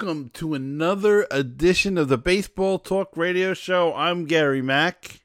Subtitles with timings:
[0.00, 3.92] And hello and welcome to another edition of the Baseball Talk Radio Show.
[3.94, 5.20] I'm Gary Mack.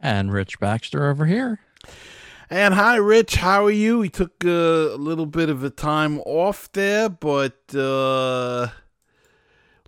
[0.00, 1.60] And Rich Baxter over here.
[2.50, 3.36] And hi, Rich.
[3.36, 4.00] How are you?
[4.00, 8.68] We took uh, a little bit of a time off there, but uh,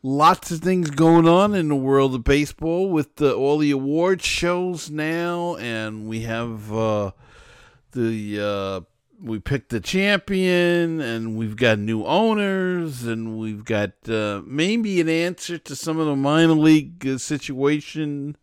[0.04, 4.22] lots of things going on in the world of baseball with the, all the award
[4.22, 7.10] shows now, and we have uh,
[7.90, 8.80] the uh,
[9.20, 15.08] we picked the champion, and we've got new owners, and we've got uh, maybe an
[15.08, 18.36] answer to some of the minor league uh, situation.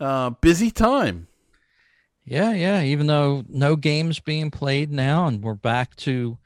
[0.00, 1.28] Uh, busy time.
[2.24, 2.82] Yeah, yeah.
[2.82, 6.38] Even though no games being played now, and we're back to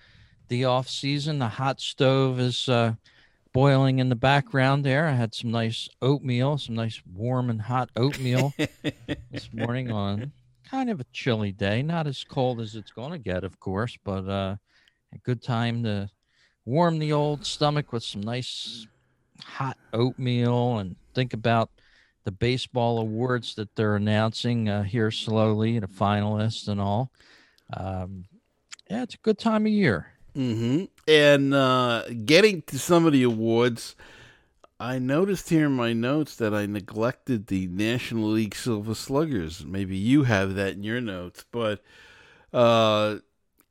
[0.48, 2.94] the off season, the hot stove is uh,
[3.52, 4.84] boiling in the background.
[4.84, 8.52] There, I had some nice oatmeal, some nice warm and hot oatmeal
[9.30, 10.32] this morning on
[10.70, 13.96] kind of a chilly day, not as cold as it's going to get, of course,
[14.04, 14.56] but uh,
[15.14, 16.10] a good time to
[16.64, 18.86] warm the old stomach with some nice
[19.42, 21.70] hot oatmeal and think about
[22.24, 27.10] the baseball awards that they're announcing uh, here slowly, the finalists and all.
[27.74, 28.26] Um,
[28.90, 30.12] yeah, it's a good time of year.
[30.36, 30.84] Mm-hmm.
[31.06, 33.96] And uh, getting to some of the awards,
[34.80, 39.64] I noticed here in my notes that I neglected the National League Silver Sluggers.
[39.64, 41.82] Maybe you have that in your notes, but
[42.52, 43.16] uh,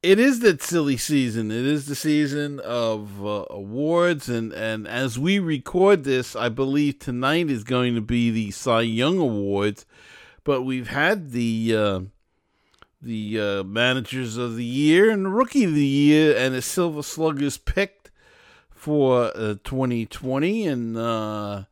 [0.04, 1.50] it is that silly season.
[1.50, 7.00] It is the season of uh, awards, and and as we record this, I believe
[7.00, 9.86] tonight is going to be the Cy Young Awards.
[10.44, 12.00] But we've had the uh,
[13.02, 17.58] the uh, managers of the year and rookie of the year and the Silver Sluggers
[17.58, 18.07] picked
[18.88, 20.66] for uh, 2020.
[20.66, 21.64] And uh,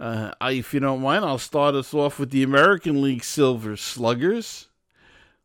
[0.00, 3.76] uh, I, if you don't mind, I'll start us off with the American League Silver
[3.76, 4.68] Sluggers.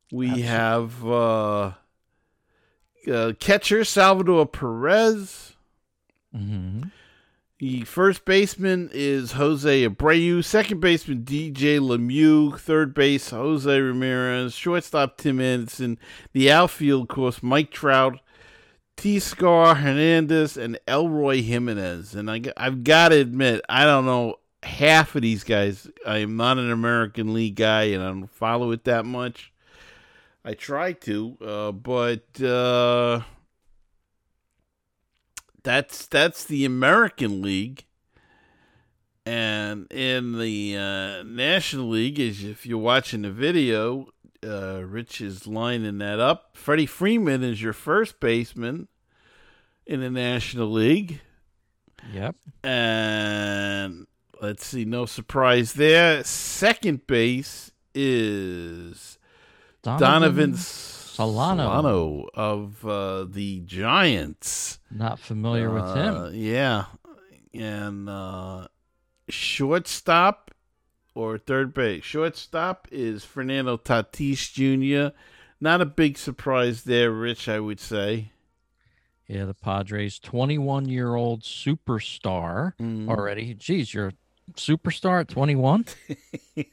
[0.09, 0.47] We Absolutely.
[0.47, 1.71] have uh,
[3.11, 5.51] uh, catcher Salvador Perez.
[6.33, 6.83] Mm-hmm.
[7.59, 10.41] The first baseman is Jose Abreu.
[10.45, 12.57] Second baseman DJ LeMahieu.
[12.57, 14.55] Third base Jose Ramirez.
[14.55, 15.99] Shortstop Tim Anderson.
[16.31, 18.21] The outfield, of course, Mike Trout.
[19.01, 22.13] Teoscar Hernandez and Eloy Jimenez.
[22.13, 25.89] And I, I've got to admit, I don't know half of these guys.
[26.05, 29.51] I am not an American League guy and I don't follow it that much.
[30.45, 33.21] I try to, uh, but uh,
[35.63, 37.85] that's that's the American League.
[39.25, 44.09] And in the uh, National League, as if you're watching the video,
[44.45, 46.51] uh, Rich is lining that up.
[46.53, 48.87] Freddie Freeman is your first baseman
[49.85, 51.21] in the National League.
[52.13, 52.35] Yep.
[52.63, 54.07] And
[54.41, 56.23] let's see, no surprise there.
[56.23, 59.17] Second base is
[59.83, 61.63] Donovan, Donovan Solano.
[61.63, 64.79] Solano of uh, the Giants.
[64.89, 66.31] Not familiar uh, with him.
[66.33, 66.85] Yeah.
[67.53, 68.67] And uh,
[69.29, 70.51] shortstop
[71.13, 72.03] or third base.
[72.03, 75.15] Shortstop is Fernando Tatis Jr.
[75.59, 78.30] Not a big surprise there, Rich, I would say.
[79.31, 83.07] Yeah, the Padres, 21 year old superstar mm.
[83.07, 83.53] already.
[83.53, 84.13] Geez, you're a
[84.55, 85.85] superstar at 21?
[86.57, 86.65] the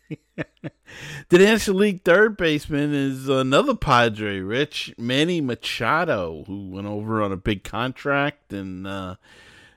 [1.31, 7.37] National League third baseman is another Padre, Rich Manny Machado, who went over on a
[7.37, 9.15] big contract and uh,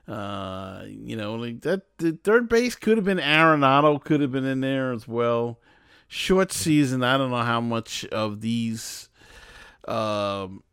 [0.08, 4.44] uh, you know, like that the third base could have been Arenado, could have been
[4.44, 5.60] in there as well.
[6.08, 9.08] Short season, I don't know how much of these
[9.86, 10.64] um,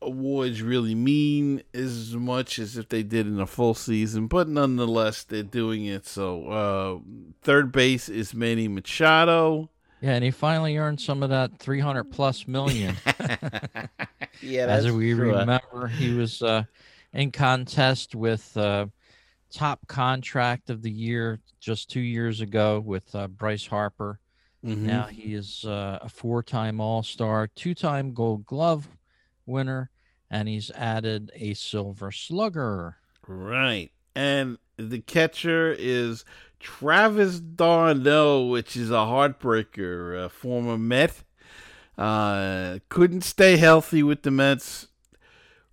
[0.00, 5.24] awards really mean as much as if they did in a full season, but nonetheless,
[5.24, 6.06] they're doing it.
[6.06, 6.98] So, uh,
[7.42, 9.70] third base is Manny Machado.
[10.00, 12.94] Yeah, and he finally earned some of that 300 plus million.
[14.40, 15.36] yeah, as we true.
[15.36, 16.62] remember, he was uh,
[17.12, 18.86] in contest with uh,
[19.50, 24.20] top contract of the year just two years ago with uh, Bryce Harper.
[24.64, 24.86] Mm-hmm.
[24.86, 28.88] Now he is uh, a four-time All-Star, two-time Gold Glove
[29.48, 29.90] winner,
[30.30, 32.98] and he's added a Silver Slugger.
[33.26, 36.24] Right, and the catcher is
[36.60, 41.24] Travis d'Arnaud, which is a heartbreaker, a former Met.
[41.96, 44.86] Uh, couldn't stay healthy with the Mets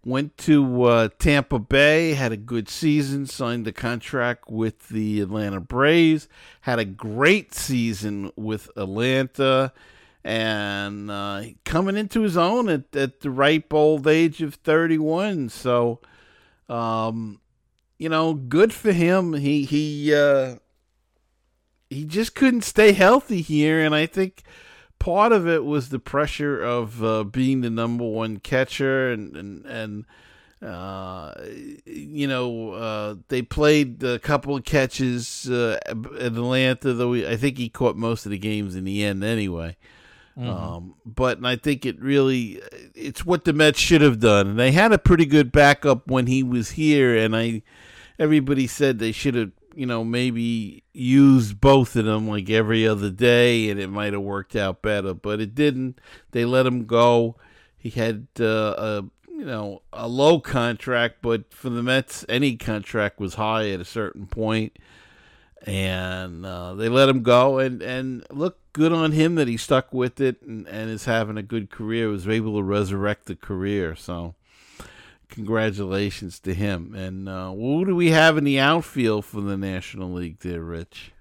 [0.06, 5.60] Went to uh, Tampa Bay, had a good season, signed a contract with the Atlanta
[5.60, 6.28] Braves,
[6.62, 9.74] had a great season with Atlanta,
[10.26, 15.50] and uh, coming into his own at, at the ripe old age of 31.
[15.50, 16.00] So,
[16.68, 17.40] um,
[18.00, 19.34] you know, good for him.
[19.34, 20.56] He he uh,
[21.92, 24.42] he just couldn't stay healthy here, and I think
[24.98, 29.66] part of it was the pressure of uh, being the number one catcher and and
[29.66, 30.06] and
[30.62, 31.34] Uh,
[31.86, 37.36] you know, uh, they played a couple of catches uh, at Atlanta, though he, I
[37.36, 39.76] think he caught most of the games in the end anyway.
[40.38, 40.50] Mm-hmm.
[40.50, 42.62] Um, but I think it really
[42.94, 44.50] it's what the Mets should have done.
[44.50, 47.62] And they had a pretty good backup when he was here, and I
[48.20, 53.10] everybody said they should have you know maybe used both of them like every other
[53.10, 55.14] day, and it might have worked out better.
[55.14, 56.00] But it didn't.
[56.32, 57.38] They let him go.
[57.78, 58.44] He had uh,
[58.78, 63.80] a you know a low contract, but for the Mets, any contract was high at
[63.80, 64.78] a certain point
[65.66, 67.60] and uh, they let him go.
[67.60, 71.38] And and look, good on him that he stuck with it and, and is having
[71.38, 72.10] a good career.
[72.10, 73.96] Was able to resurrect the career.
[73.96, 74.36] So
[75.30, 76.94] congratulations to him.
[76.94, 81.14] And uh, who do we have in the outfield for the National League, there, Rich?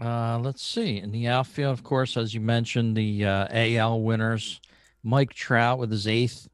[0.00, 0.96] Uh, let's see.
[0.96, 4.62] In the outfield, of course, as you mentioned, the uh, AL winners,
[5.02, 6.48] Mike Trout with his eighth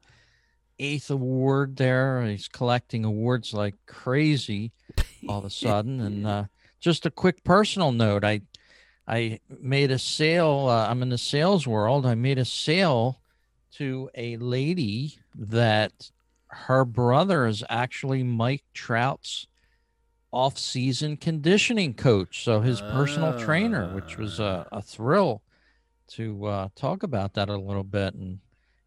[0.79, 2.25] eighth award there.
[2.25, 4.73] He's collecting awards like crazy
[5.29, 6.43] all of a sudden, and uh,
[6.81, 8.25] just a quick personal note.
[8.25, 8.41] I
[9.11, 10.67] I made a sale.
[10.69, 12.05] Uh, I'm in the sales world.
[12.05, 13.19] I made a sale
[13.73, 16.11] to a lady that
[16.47, 19.47] her brother is actually Mike Trout's
[20.31, 25.41] off-season conditioning coach, so his uh, personal trainer, which was a, a thrill
[26.07, 28.39] to uh, talk about that a little bit, and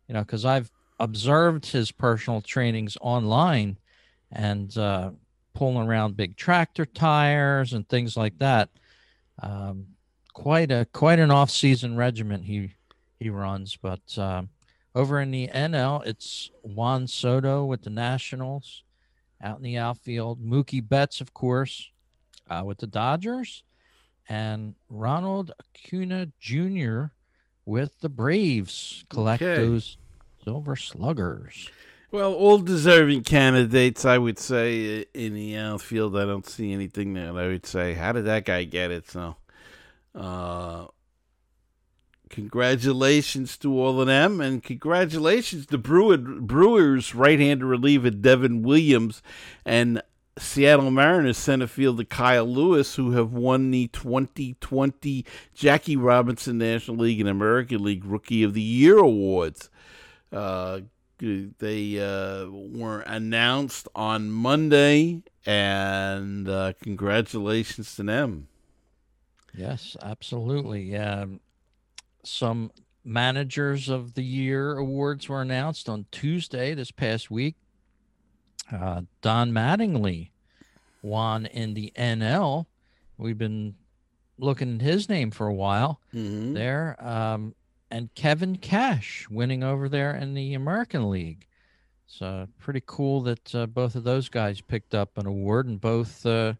[0.08, 3.78] you know, because I've observed his personal trainings online,
[4.32, 5.10] and uh,
[5.52, 8.70] pulling around big tractor tires and things like that.
[9.42, 9.93] Um,
[10.34, 12.74] quite a quite an off season regiment he
[13.18, 13.76] he runs.
[13.80, 14.50] But um,
[14.94, 18.82] over in the NL, it's Juan Soto with the Nationals
[19.42, 20.44] out in the outfield.
[20.44, 21.90] Mookie Betts, of course,
[22.50, 23.62] uh, with the Dodgers,
[24.28, 27.06] and Ronald Acuna Jr.
[27.64, 29.62] with the Braves collect okay.
[29.62, 29.96] those
[30.44, 31.70] Silver Sluggers.
[32.10, 36.16] Well, all deserving candidates, I would say, in the outfield.
[36.16, 39.10] I don't see anything that I would say, how did that guy get it?
[39.10, 39.34] So,
[40.14, 40.86] uh,
[42.30, 49.22] congratulations to all of them, and congratulations to Brewer, Brewers right-hander reliever Devin Williams
[49.64, 50.02] and
[50.38, 55.24] Seattle Mariners center fielder Kyle Lewis, who have won the 2020
[55.54, 59.70] Jackie Robinson National League and American League Rookie of the Year awards.
[60.32, 60.80] Uh,
[61.18, 68.48] they uh, were announced on Monday, and uh, congratulations to them.
[69.56, 70.96] Yes, absolutely.
[70.96, 71.40] Um,
[72.24, 72.70] some
[73.04, 77.56] managers of the year awards were announced on Tuesday this past week.
[78.72, 80.30] Uh, Don Mattingly
[81.02, 82.66] won in the NL.
[83.18, 83.74] We've been
[84.38, 86.54] looking at his name for a while mm-hmm.
[86.54, 86.96] there.
[86.98, 87.54] Um,
[87.90, 91.46] and Kevin Cash winning over there in the American League.
[92.06, 96.24] So pretty cool that uh, both of those guys picked up an award and both
[96.26, 96.54] uh,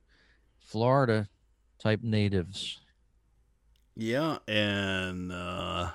[0.61, 1.29] Florida
[1.79, 2.81] type natives.
[3.97, 5.91] Yeah, and uh,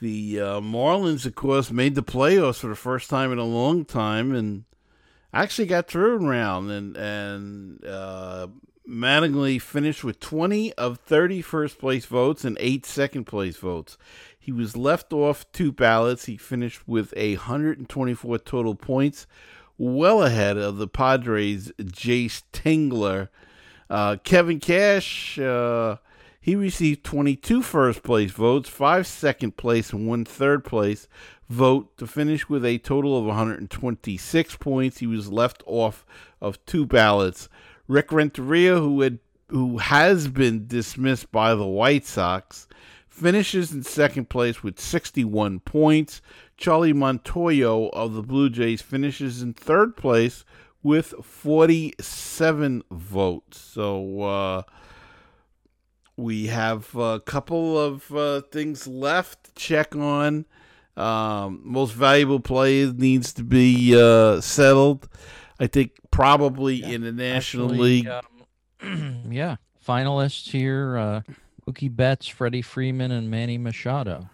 [0.00, 3.84] the uh, Marlins, of course, made the playoffs for the first time in a long
[3.84, 4.64] time, and
[5.32, 8.48] actually got through round and and uh,
[8.88, 13.98] Mattingly finished with 20 of 30 first place votes and eight second place votes.
[14.38, 16.24] He was left off two ballots.
[16.24, 19.26] He finished with a 124 total points,
[19.76, 23.28] well ahead of the Padres' Jayce Tingler.
[23.90, 25.96] Uh, Kevin Cash, uh,
[26.40, 31.08] he received 22 first place votes, five second place, and one third place
[31.48, 34.98] vote to finish with a total of 126 points.
[34.98, 36.04] He was left off
[36.40, 37.48] of two ballots.
[37.86, 39.18] Rick Renteria, who had
[39.48, 42.68] who has been dismissed by the White Sox,
[43.08, 46.20] finishes in second place with 61 points.
[46.58, 50.44] Charlie Montoyo of the Blue Jays finishes in third place
[50.82, 53.58] with 47 votes.
[53.58, 54.62] So uh,
[56.16, 60.46] we have a couple of uh, things left to check on.
[60.96, 65.08] Um, most valuable player needs to be uh, settled.
[65.60, 68.08] I think probably yeah, in the National actually, League.
[68.08, 69.56] Um, yeah,
[69.86, 71.20] finalists here: uh,
[71.66, 74.28] Mookie Betts, Freddie Freeman, and Manny Machado.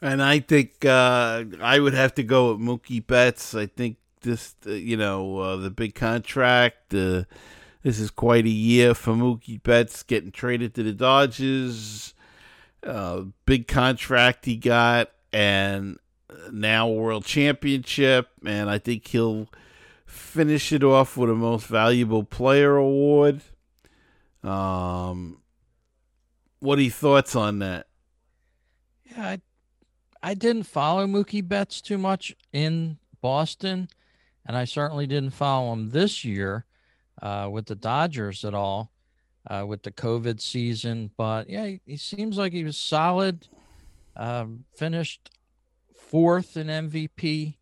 [0.00, 3.54] And I think uh, I would have to go with Mookie Betts.
[3.54, 6.94] I think this, uh, you know, uh, the big contract.
[6.94, 7.24] Uh,
[7.82, 12.14] this is quite a year for Mookie Betts getting traded to the Dodgers.
[12.82, 15.98] Uh, big contract he got, and
[16.52, 18.28] now World Championship.
[18.44, 19.48] And I think he'll
[20.06, 23.42] finish it off with a most valuable player award.
[24.42, 25.38] Um,
[26.60, 27.86] what are your thoughts on that?
[29.04, 29.40] Yeah, I,
[30.22, 33.88] I didn't follow Mookie Betts too much in Boston,
[34.46, 36.64] and I certainly didn't follow him this year
[37.22, 38.90] uh, with the Dodgers at all
[39.48, 41.10] uh, with the COVID season.
[41.16, 43.48] But yeah, he, he seems like he was solid.
[44.16, 45.30] Um, finished
[45.94, 47.54] fourth in MVP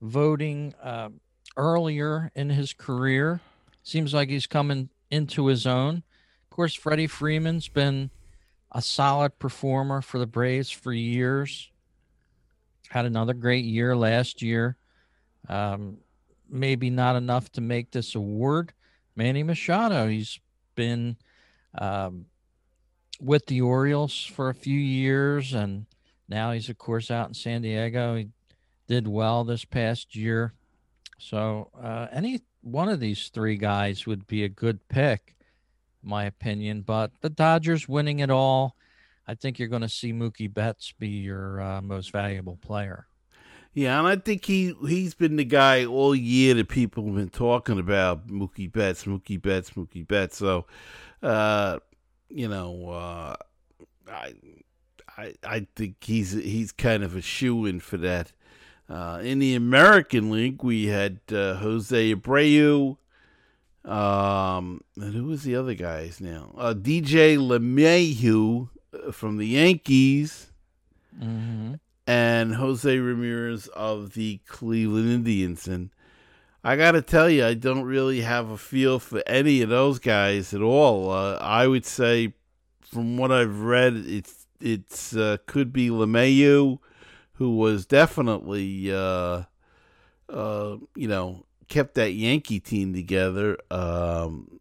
[0.00, 1.08] voting uh,
[1.56, 3.40] earlier in his career.
[3.82, 6.02] Seems like he's coming into his own.
[6.44, 8.10] Of course, Freddie Freeman's been
[8.72, 11.70] a solid performer for the Braves for years.
[12.90, 14.76] Had another great year last year.
[15.48, 15.98] Um,
[16.54, 18.72] maybe not enough to make this award.
[19.16, 20.38] Manny Machado, he's
[20.74, 21.16] been
[21.76, 22.26] um,
[23.20, 25.86] with the Orioles for a few years, and
[26.28, 28.16] now he's of course out in San Diego.
[28.16, 28.28] He
[28.86, 30.54] did well this past year,
[31.18, 35.34] so uh, any one of these three guys would be a good pick,
[36.02, 36.82] in my opinion.
[36.82, 38.76] But the Dodgers winning it all,
[39.26, 43.06] I think you're going to see Mookie Betts be your uh, most valuable player.
[43.74, 47.28] Yeah, and I think he he's been the guy all year that people have been
[47.28, 50.36] talking about Mookie Betts, Mookie Betts, Mookie Betts.
[50.36, 50.66] So
[51.22, 51.80] uh,
[52.28, 53.36] you know, uh,
[54.08, 54.34] I,
[55.16, 58.32] I, I think he's he's kind of a shoe in for that.
[58.88, 62.98] Uh, in the American League, we had uh, Jose Abreu.
[63.84, 66.54] Um, and who was the other guys now?
[66.56, 70.52] Uh, DJ LeMahieu uh, from the Yankees.
[71.18, 71.74] Mm-hmm.
[72.06, 75.66] And Jose Ramirez of the Cleveland Indians.
[75.66, 75.90] And
[76.62, 79.98] I got to tell you, I don't really have a feel for any of those
[79.98, 81.10] guys at all.
[81.10, 82.34] Uh, I would say,
[82.80, 86.78] from what I've read, it's it's uh, could be LeMahieu,
[87.34, 89.42] who was definitely, uh,
[90.28, 93.58] uh, you know, kept that Yankee team together.
[93.70, 94.60] Um,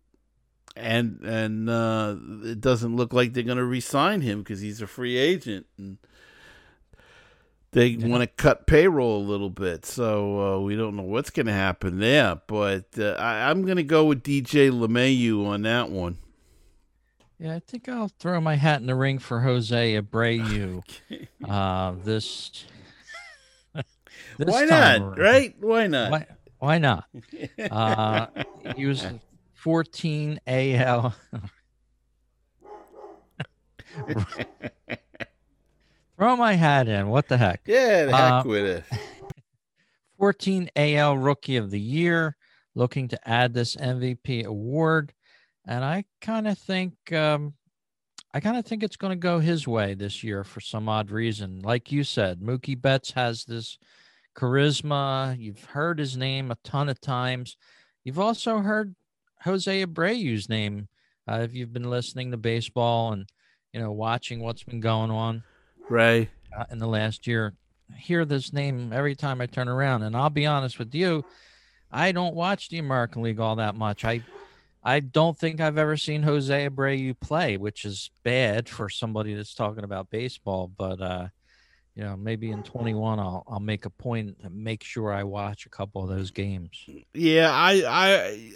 [0.76, 4.88] and and uh, it doesn't look like they're going to re-sign him because he's a
[4.88, 5.68] free agent.
[5.78, 5.98] And
[7.74, 11.48] they want to cut payroll a little bit, so uh, we don't know what's going
[11.48, 12.40] to happen there.
[12.48, 16.20] But uh, I, am going to go with DJ LeMahieu on that one.
[17.40, 20.78] Yeah, I think I'll throw my hat in the ring for Jose Abreu.
[21.12, 21.28] okay.
[21.48, 22.64] uh, this,
[23.74, 23.84] this
[24.38, 25.02] why not?
[25.02, 25.18] Around.
[25.18, 25.56] Right?
[25.60, 26.12] Why not?
[26.12, 26.28] Why,
[26.60, 27.06] why not?
[27.72, 28.28] uh,
[28.76, 29.06] he was
[29.56, 31.16] 14 AL.
[36.18, 37.10] Throw my hat in.
[37.10, 37.62] What the heck?
[37.66, 38.84] Yeah, the heck uh, with it.
[40.20, 42.38] 14 AL Rookie of the Year,
[42.76, 45.12] looking to add this MVP award,
[45.68, 47.54] and I kind of think, um,
[48.34, 51.12] I kind of think it's going to go his way this year for some odd
[51.12, 51.60] reason.
[51.60, 53.78] Like you said, Mookie Betts has this
[54.36, 55.38] charisma.
[55.38, 57.58] You've heard his name a ton of times.
[58.04, 58.96] You've also heard
[59.44, 60.88] Jose Abreu's name
[61.30, 63.28] uh, if you've been listening to baseball and
[63.74, 65.44] you know watching what's been going on.
[65.90, 66.30] Right.
[66.56, 67.54] Uh, in the last year,
[67.94, 71.26] I hear this name every time I turn around, and I'll be honest with you,
[71.92, 74.04] I don't watch the American League all that much.
[74.06, 74.24] I
[74.84, 79.54] I don't think I've ever seen Jose Abreu play, which is bad for somebody that's
[79.54, 80.72] talking about baseball.
[80.76, 81.28] But uh,
[81.96, 85.66] you know, maybe in 21, I'll I'll make a point to make sure I watch
[85.66, 86.86] a couple of those games.
[87.14, 88.54] Yeah, I I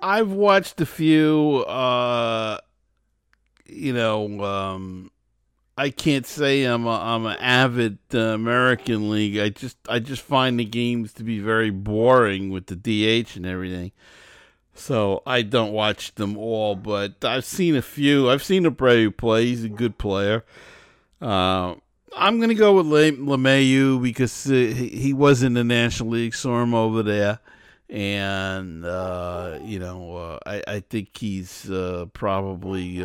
[0.00, 1.64] I've watched a few.
[1.66, 2.58] Uh,
[3.66, 5.10] you know, um,
[5.78, 9.38] I can't say I'm a, I'm an avid uh, American League.
[9.38, 13.46] I just I just find the games to be very boring with the DH and
[13.46, 13.92] everything.
[14.74, 18.28] So I don't watch them all, but I've seen a few.
[18.28, 19.46] I've seen a Abreu play.
[19.46, 20.44] He's a good player.
[21.22, 21.76] Uh,
[22.16, 26.34] I'm to go with Le- LeMahieu because uh, he, was in the National League.
[26.34, 27.38] Saw him over there.
[27.88, 33.02] And, uh, you know, uh, I, I think he's uh, probably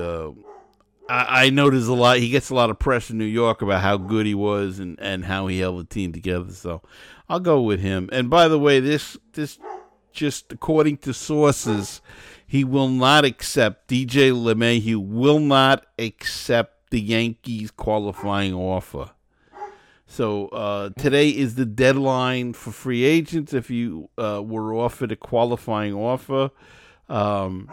[1.10, 2.17] I, I notice a lot.
[2.17, 5.00] He gets a lot of press in New York about how good he was and,
[5.00, 6.51] and how he held the team together.
[6.51, 6.81] So
[7.29, 8.10] I'll go with him.
[8.12, 9.60] And by the way, this this
[10.12, 12.01] just according to sources,
[12.45, 19.12] he will not accept DJ LeMahieu will not accept the Yankees qualifying offer.
[20.05, 23.51] So uh, today is the deadline for free agents.
[23.51, 26.51] If you uh, were offered a qualifying offer,
[27.10, 27.67] um,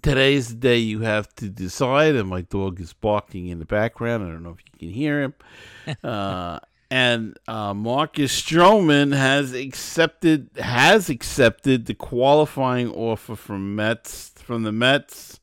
[0.00, 3.66] Today is the day you have to decide, and my dog is barking in the
[3.66, 4.24] background.
[4.24, 5.34] I don't know if you can hear him.
[6.04, 14.62] uh, and uh, Marcus Stroman has accepted has accepted the qualifying offer from Mets from
[14.62, 15.40] the Mets.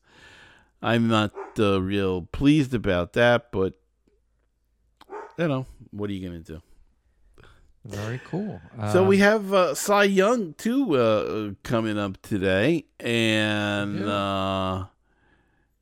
[0.82, 3.74] I'm not uh, real pleased about that, but
[5.38, 6.62] you know what are you gonna do?
[7.84, 8.60] Very cool.
[8.78, 14.84] Uh, so we have uh, Cy Young too uh, coming up today, and uh,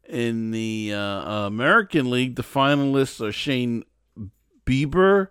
[0.09, 3.83] in the uh, American League, the finalists are Shane
[4.65, 5.29] Bieber,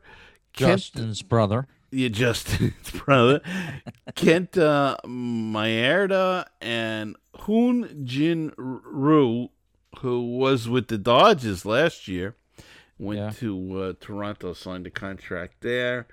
[0.53, 1.67] Justin's Kent, brother.
[1.89, 2.49] You just
[3.05, 3.39] brother
[4.15, 9.47] Kent uh, Maeda and Hyun Jin Ryu,
[9.99, 12.35] who was with the Dodgers last year,
[12.99, 13.29] went Yeah.
[13.39, 16.07] to uh, Toronto, signed a contract there.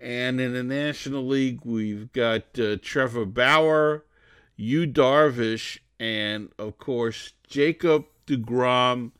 [0.00, 4.04] And in the National League, we've got uh, Trevor Bauer,
[4.56, 9.10] Yu Darvish, and of course Jacob DeGrom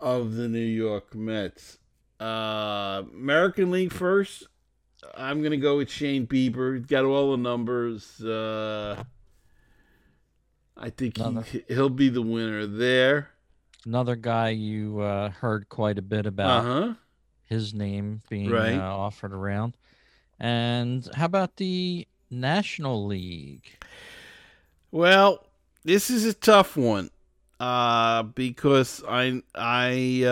[0.00, 1.78] of the New York Mets.
[2.20, 4.46] Uh, American League first.
[5.16, 6.76] I'm gonna go with Shane Bieber.
[6.76, 8.20] He's got all the numbers.
[8.22, 9.02] Uh,
[10.76, 13.30] I think Another- he, he'll be the winner there.
[13.86, 16.64] Another guy you uh, heard quite a bit about.
[16.66, 16.94] Uh huh.
[17.46, 18.76] his name being Right.
[18.78, 19.74] uh, offered around.
[20.40, 23.84] And how about the National League?
[24.90, 25.46] Well,
[25.84, 27.10] this is a tough one
[27.60, 30.24] uh, because I I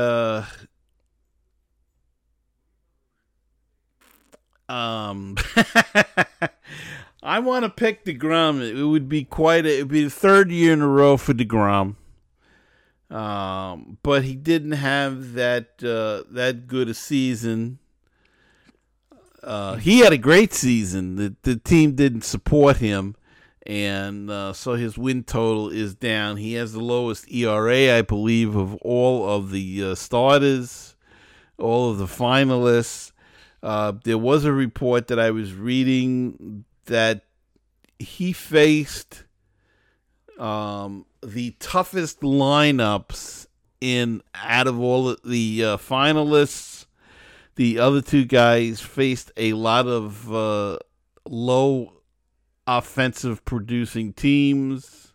[4.68, 5.36] uh, um
[7.22, 8.62] I want to pick Degrom.
[8.62, 11.34] It would be quite a, it would be the third year in a row for
[11.34, 11.96] Degrom.
[13.10, 17.78] Um, but he didn't have that uh, that good a season.
[19.42, 21.16] Uh, he had a great season.
[21.16, 23.16] The the team didn't support him,
[23.64, 26.38] and uh, so his win total is down.
[26.38, 30.96] He has the lowest ERA, I believe, of all of the uh, starters,
[31.58, 33.12] all of the finalists.
[33.62, 37.24] Uh, there was a report that I was reading that
[37.98, 39.24] he faced
[40.38, 43.46] um, the toughest lineups
[43.80, 46.77] in out of all the uh, finalists.
[47.58, 50.78] The other two guys faced a lot of uh,
[51.26, 51.92] low
[52.68, 55.12] offensive producing teams.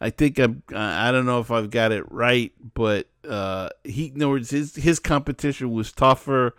[0.00, 0.62] I think I'm.
[0.74, 4.06] I don't know if I've got it right, but uh, he.
[4.06, 6.54] In words, his his competition was tougher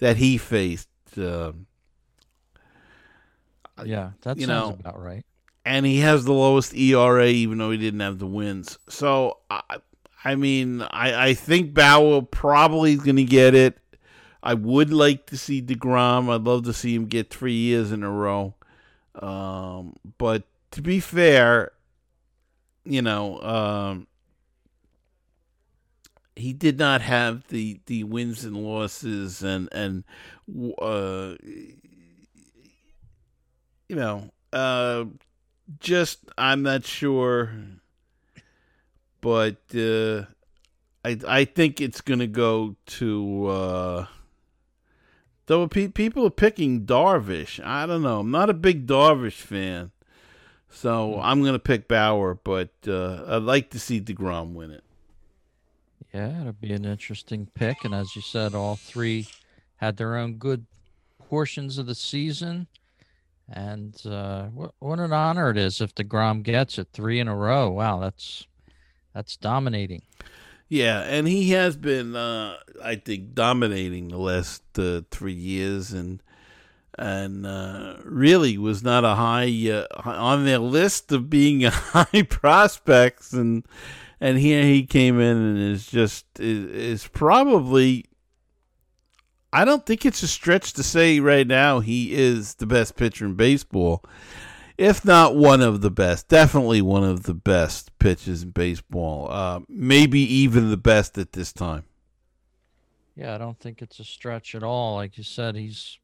[0.00, 0.90] that he faced.
[1.16, 1.52] Uh,
[3.84, 5.24] Yeah, that you sounds know, about right.
[5.64, 8.78] and he has the lowest ERA, even though he didn't have the wins.
[8.90, 9.78] So, I,
[10.24, 13.78] I mean, I, I think Bauer probably is going to get it.
[14.44, 16.28] I would like to see Degrom.
[16.28, 18.54] I'd love to see him get three years in a row.
[19.14, 21.72] Um, but to be fair,
[22.84, 24.06] you know, um,
[26.36, 30.04] he did not have the, the wins and losses and and
[30.78, 31.36] uh,
[33.88, 35.06] you know, uh,
[35.80, 37.50] just I'm not sure,
[39.22, 40.24] but uh,
[41.02, 44.06] I I think it's gonna go to.
[45.46, 48.20] Though pe- people are picking Darvish, I don't know.
[48.20, 49.90] I'm not a big Darvish fan,
[50.70, 54.84] so I'm gonna pick Bauer, but uh, I'd like to see Degrom win it.
[56.14, 57.84] Yeah, it'll be an interesting pick.
[57.84, 59.26] And as you said, all three
[59.76, 60.66] had their own good
[61.18, 62.68] portions of the season.
[63.50, 67.36] And uh, what, what an honor it is if DeGrom gets it three in a
[67.36, 67.68] row.
[67.68, 68.46] Wow, that's
[69.12, 70.02] that's dominating.
[70.68, 76.22] Yeah, and he has been, uh, I think, dominating the last uh, three years, and
[76.98, 83.32] and uh, really was not a high uh, on their list of being high prospects,
[83.32, 83.66] and
[84.20, 88.06] and here he came in and is just is, is probably.
[89.52, 93.24] I don't think it's a stretch to say right now he is the best pitcher
[93.24, 94.02] in baseball,
[94.76, 96.28] if not one of the best.
[96.28, 99.30] Definitely one of the best pitches in baseball.
[99.30, 101.84] Uh, maybe even the best at this time.
[103.16, 104.96] Yeah, I don't think it's a stretch at all.
[104.96, 105.98] Like you said, he's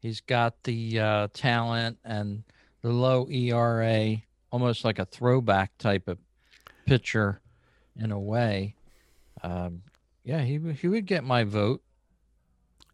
[0.00, 2.44] he's got the uh, talent and
[2.82, 4.16] the low ERA,
[4.52, 6.18] almost like a throwback type of
[6.86, 7.40] pitcher
[7.98, 8.76] in a way.
[9.42, 9.82] Um,
[10.24, 11.82] yeah, he he would get my vote.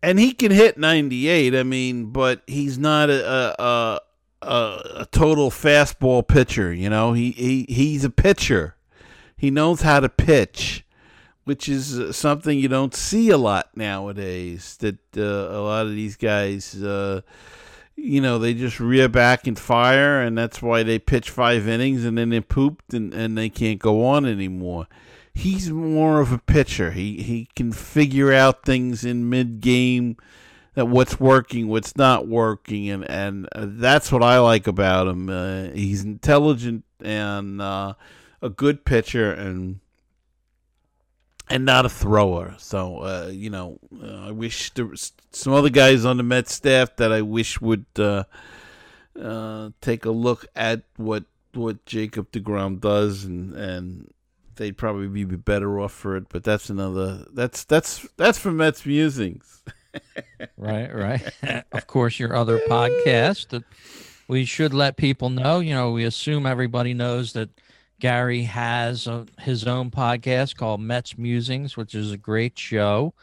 [0.02, 4.00] and he can hit 98 i mean but he's not a a,
[4.42, 7.12] a, a, total fastball pitcher you know?
[7.12, 8.76] He, he he's a pitcher.
[9.36, 10.84] He knows how to pitch
[11.48, 15.92] which is uh, something you don't see a lot nowadays that uh, a lot of
[15.92, 17.22] these guys uh,
[17.96, 22.04] you know they just rear back and fire and that's why they pitch five innings
[22.04, 24.86] and then they pooped and, and they can't go on anymore.
[25.32, 26.90] He's more of a pitcher.
[26.90, 30.18] He he can figure out things in mid game
[30.78, 35.28] that what's working, what's not working, and and uh, that's what I like about him.
[35.28, 37.94] Uh, he's intelligent and uh,
[38.40, 39.80] a good pitcher and
[41.50, 42.54] and not a thrower.
[42.58, 46.54] So uh, you know, uh, I wish there was some other guys on the Mets
[46.54, 48.22] staff that I wish would uh,
[49.80, 54.14] take a look at what what Jacob Degrom does and and
[54.54, 56.28] they'd probably be better off for it.
[56.28, 57.26] But that's another.
[57.32, 59.64] That's that's that's for Mets musings.
[60.56, 61.32] right, right.
[61.72, 63.62] of course, your other podcast
[64.28, 65.58] we should let people know.
[65.58, 67.48] You know, we assume everybody knows that
[67.98, 73.14] Gary has a, his own podcast called Mets Musings, which is a great show.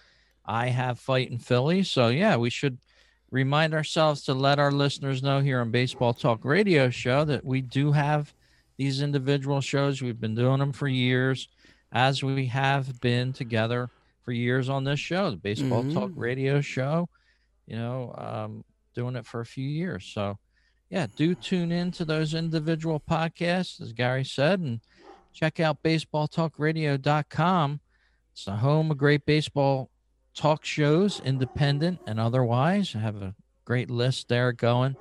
[0.45, 1.83] I have Fighting Philly.
[1.83, 2.79] So, yeah, we should
[3.31, 7.61] remind ourselves to let our listeners know here on Baseball Talk Radio Show that we
[7.61, 8.33] do have
[8.77, 10.01] these individual shows.
[10.01, 11.47] We've been doing them for years,
[11.91, 13.89] as we have been together
[14.25, 15.93] for years on this show, the Baseball mm-hmm.
[15.93, 17.07] Talk Radio Show.
[17.67, 20.05] You know, um, doing it for a few years.
[20.13, 20.37] So,
[20.89, 24.81] yeah, do tune in to those individual podcasts, as Gary said, and
[25.33, 27.79] check out baseballtalkradio.com.
[28.33, 29.89] It's the home of great baseball
[30.35, 32.95] talk shows, independent and otherwise.
[32.95, 34.95] I have a great list there going.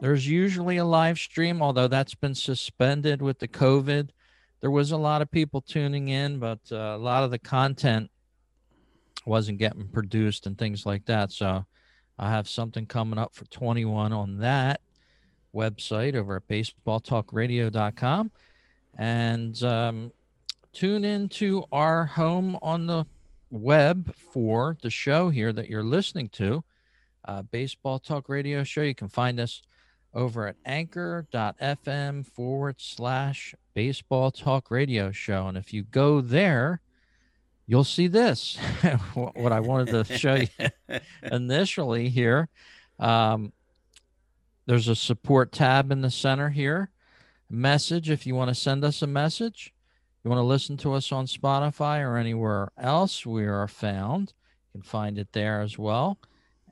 [0.00, 4.10] There's usually a live stream, although that's been suspended with the COVID.
[4.60, 8.10] There was a lot of people tuning in, but uh, a lot of the content
[9.26, 11.32] wasn't getting produced and things like that.
[11.32, 11.64] So
[12.18, 14.80] I have something coming up for 21 on that
[15.54, 18.30] website over at baseballtalkradio.com.
[18.98, 20.12] And um,
[20.72, 23.06] tune into our home on the
[23.50, 26.64] web for the show here that you're listening to,
[27.24, 28.82] uh, Baseball Talk Radio Show.
[28.82, 29.62] You can find us
[30.14, 35.46] over at anchor.fm forward slash baseball talk radio show.
[35.46, 36.80] And if you go there,
[37.72, 38.58] you'll see this
[39.14, 40.68] what I wanted to show you
[41.22, 42.50] initially here.
[42.98, 43.54] Um,
[44.66, 46.90] there's a support tab in the center here.
[47.48, 49.72] Message if you want to send us a message.
[50.22, 54.34] You want to listen to us on Spotify or anywhere else we are found.
[54.74, 56.18] You can find it there as well.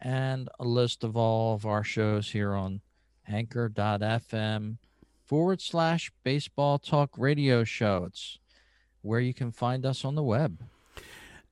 [0.03, 2.83] And a list of all of our shows here on
[3.27, 4.77] anchor.fm
[5.25, 8.05] forward slash baseball talk radio show.
[8.07, 8.39] It's
[9.01, 10.63] where you can find us on the web.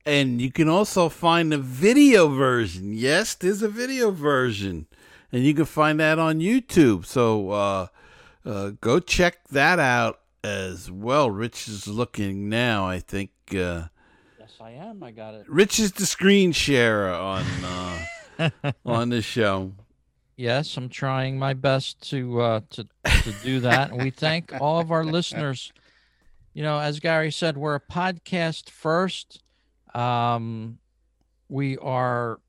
[0.05, 2.93] And you can also find the video version.
[2.93, 4.87] Yes, there's a video version
[5.31, 7.05] and you can find that on YouTube.
[7.05, 7.87] So uh,
[8.45, 11.29] uh, go check that out as well.
[11.29, 12.87] Rich is looking now.
[12.87, 13.31] I think.
[13.51, 13.87] Uh,
[14.39, 15.03] yes, I am.
[15.03, 15.49] I got it.
[15.49, 17.45] Rich is the screen sharer on
[18.39, 19.73] uh, on the show.
[20.35, 22.83] Yes, I'm trying my best to uh, to
[23.23, 25.73] to do that, and we thank all of our listeners.
[26.53, 29.43] You know, as Gary said, we're a podcast first.
[29.93, 30.79] Um,
[31.49, 32.39] we are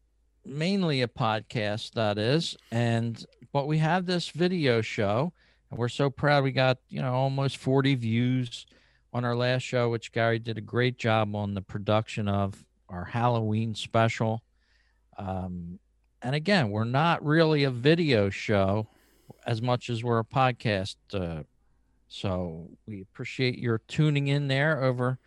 [0.45, 5.33] mainly a podcast that is and but we have this video show
[5.71, 8.67] and we're so proud we got you know almost 40 views
[9.13, 13.05] on our last show which gary did a great job on the production of our
[13.05, 14.43] halloween special.
[15.19, 15.79] Um,
[16.23, 18.89] and again we're not really a video show
[19.47, 21.43] as much as we're a podcast uh,
[22.09, 25.19] so we appreciate your tuning in there over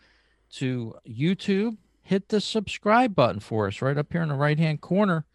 [0.53, 4.81] to youtube hit the subscribe button for us right up here in the right hand
[4.81, 5.25] corner.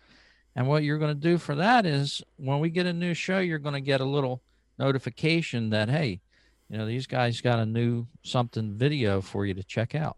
[0.54, 3.38] And what you're going to do for that is when we get a new show,
[3.38, 4.42] you're going to get a little
[4.78, 6.20] notification that, hey,
[6.68, 10.16] you know, these guys got a new something video for you to check out.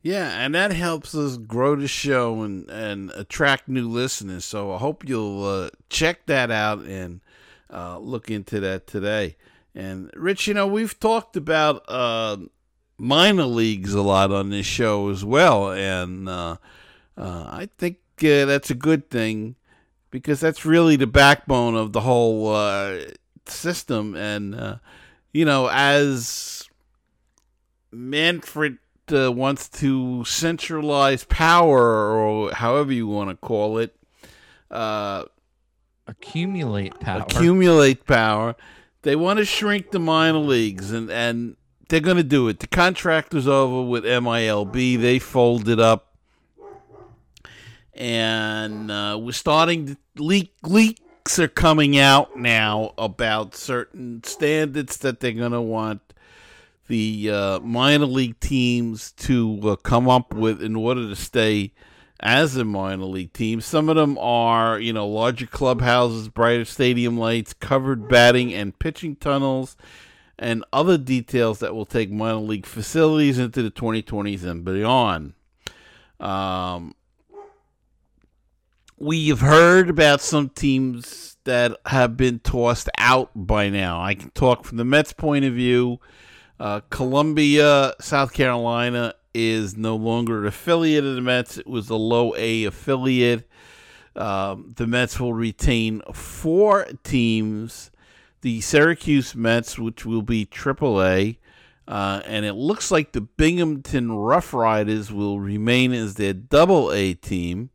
[0.00, 4.44] Yeah, and that helps us grow the show and, and attract new listeners.
[4.44, 7.20] So I hope you'll uh, check that out and
[7.70, 9.36] uh, look into that today.
[9.74, 12.38] And Rich, you know, we've talked about uh,
[12.98, 16.56] minor leagues a lot on this show as well, and uh,
[17.16, 19.54] uh, I think uh, that's a good thing
[20.10, 22.98] because that's really the backbone of the whole uh,
[23.46, 24.16] system.
[24.16, 24.76] And uh,
[25.32, 26.68] you know, as
[27.92, 28.78] Manfred
[29.12, 33.94] uh, wants to centralize power, or however you want to call it,
[36.06, 37.22] accumulate power.
[37.22, 38.56] Accumulate power.
[39.02, 41.56] They want to shrink the minor leagues, and and
[41.88, 42.60] they're going to do it.
[42.60, 45.00] The contract was over with MILB.
[45.00, 46.14] They folded up,
[47.94, 50.52] and uh, we're starting to leak.
[50.62, 56.02] Leaks are coming out now about certain standards that they're going to want
[56.88, 61.72] the uh, minor league teams to uh, come up with in order to stay
[62.20, 63.60] as a minor league team.
[63.60, 69.16] Some of them are, you know, larger clubhouses, brighter stadium lights, covered batting and pitching
[69.16, 69.76] tunnels
[70.38, 75.34] and other details that will take minor league facilities into the 2020s and beyond.
[76.20, 76.94] Um,
[78.98, 84.00] we've heard about some teams that have been tossed out by now.
[84.02, 85.98] I can talk from the Mets' point of view.
[86.60, 91.58] Uh, Columbia, South Carolina is no longer an affiliate of the Mets.
[91.58, 93.48] It was a low A affiliate.
[94.16, 97.90] Um, the Mets will retain four teams
[98.40, 101.38] the Syracuse Mets, which will be AAA,
[101.86, 107.14] Uh, and it looks like the Binghamton Rough Riders will remain as their double A
[107.14, 107.70] team.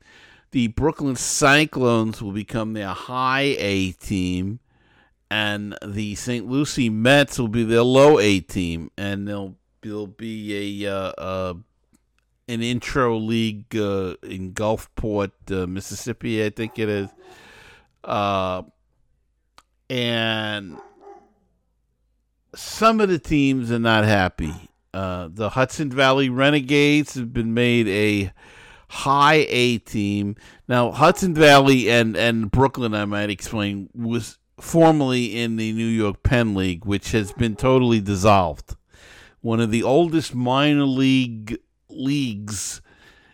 [0.51, 4.59] The Brooklyn Cyclones will become their high A team.
[5.31, 6.47] And the St.
[6.47, 8.91] Lucie Mets will be their low A team.
[8.95, 11.53] And they'll, there'll be a, uh, uh,
[12.47, 17.09] an intro league uh, in Gulfport, uh, Mississippi, I think it is.
[19.89, 20.77] And
[22.55, 24.53] some of the teams are not happy.
[24.93, 28.31] Uh, the Hudson Valley Renegades have been made a
[28.89, 30.35] high A team.
[30.67, 36.21] Now, Hudson Valley and, and Brooklyn, I might explain, was formerly in the New York
[36.21, 38.75] Penn League, which has been totally dissolved.
[39.41, 41.57] One of the oldest minor league
[41.89, 42.81] leagues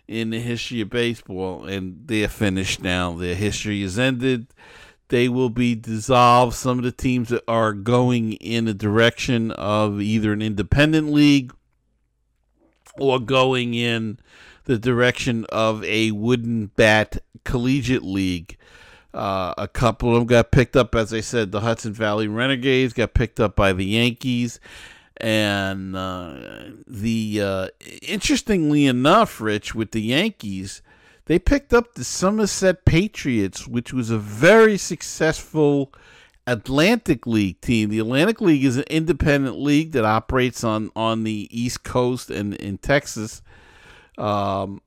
[0.08, 3.14] in the history of baseball, and they're finished now.
[3.14, 4.48] Their history is ended
[5.10, 6.54] they will be dissolved.
[6.54, 11.52] Some of the teams that are going in the direction of either an independent league
[12.98, 14.18] or going in
[14.64, 18.56] the direction of a wooden bat collegiate league.
[19.12, 21.50] Uh, a couple of them got picked up, as I said.
[21.50, 24.60] The Hudson Valley Renegades got picked up by the Yankees,
[25.16, 26.34] and uh,
[26.86, 27.68] the uh,
[28.02, 30.82] interestingly enough, Rich, with the Yankees,
[31.30, 35.94] they picked up the Somerset Patriots, which was a very successful
[36.44, 37.88] Atlantic League team.
[37.88, 42.54] The Atlantic League is an independent league that operates on, on the East Coast and
[42.54, 43.42] in Texas.
[44.18, 44.82] Um,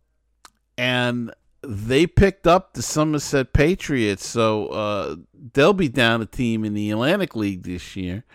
[0.77, 1.33] and
[1.65, 5.15] they picked up the Somerset Patriots, so uh,
[5.53, 8.25] they'll be down a team in the Atlantic League this year.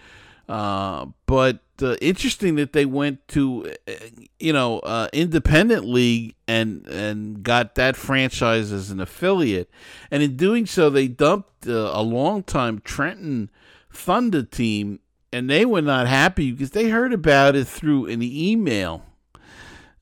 [0.49, 3.93] Uh, but uh, interesting that they went to, uh,
[4.41, 9.71] you know, uh, independent league and and got that franchise as an affiliate,
[10.11, 13.51] and in doing so, they dumped uh, a long time Trenton
[13.93, 15.01] Thunder team,
[15.33, 19.05] and they were not happy because they heard about it through an email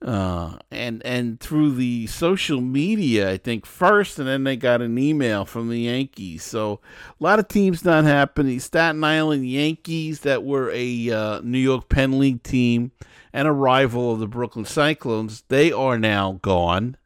[0.03, 4.99] uh, and and through the social media, I think first, and then they got an
[4.99, 6.43] email from the Yankees.
[6.43, 6.81] So
[7.19, 8.61] a lot of teams not happening.
[8.61, 12.93] Staten Island Yankees, that were a uh, New York Penn League team
[13.33, 16.97] and a rival of the Brooklyn Cyclones, they are now gone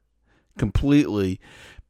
[0.59, 1.41] completely.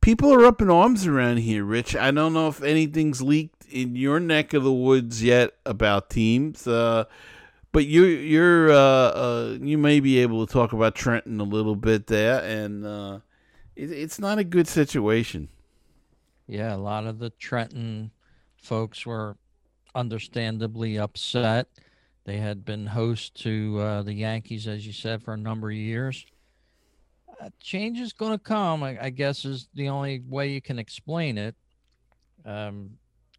[0.01, 1.95] People are up in arms around here, Rich.
[1.95, 6.67] I don't know if anything's leaked in your neck of the woods yet about teams.
[6.67, 7.05] Uh,
[7.73, 11.77] but you you're uh, uh, you may be able to talk about Trenton a little
[11.77, 13.21] bit there, and uh,
[13.77, 15.49] it, it's not a good situation.
[16.47, 18.11] Yeah, a lot of the Trenton
[18.57, 19.37] folks were
[19.95, 21.69] understandably upset.
[22.25, 25.77] They had been host to uh, the Yankees, as you said, for a number of
[25.77, 26.27] years.
[27.41, 30.79] Uh, change is going to come, I, I, guess, is the only way you can
[30.79, 31.55] explain it.
[32.45, 32.91] Um,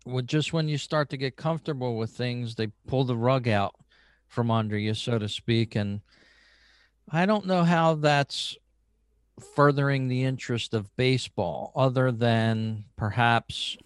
[0.05, 3.75] with just when you start to get comfortable with things, they pull the rug out
[4.31, 5.75] from under you, so to speak.
[5.75, 5.99] And
[7.11, 8.57] I don't know how that's
[9.55, 13.77] furthering the interest of baseball, other than perhaps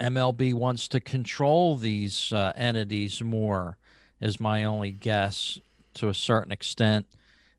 [0.00, 3.78] MLB wants to control these uh, entities more,
[4.20, 5.58] is my only guess
[5.94, 7.06] to a certain extent.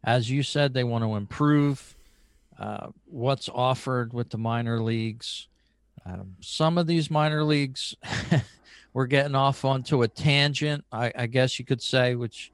[0.03, 1.95] As you said, they want to improve
[2.59, 5.47] uh, what's offered with the minor leagues.
[6.05, 7.95] Um, some of these minor leagues
[8.93, 12.51] we're getting off onto a tangent, I, I guess you could say, which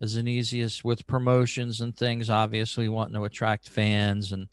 [0.00, 2.30] is an easiest with promotions and things.
[2.30, 4.48] Obviously, wanting to attract fans and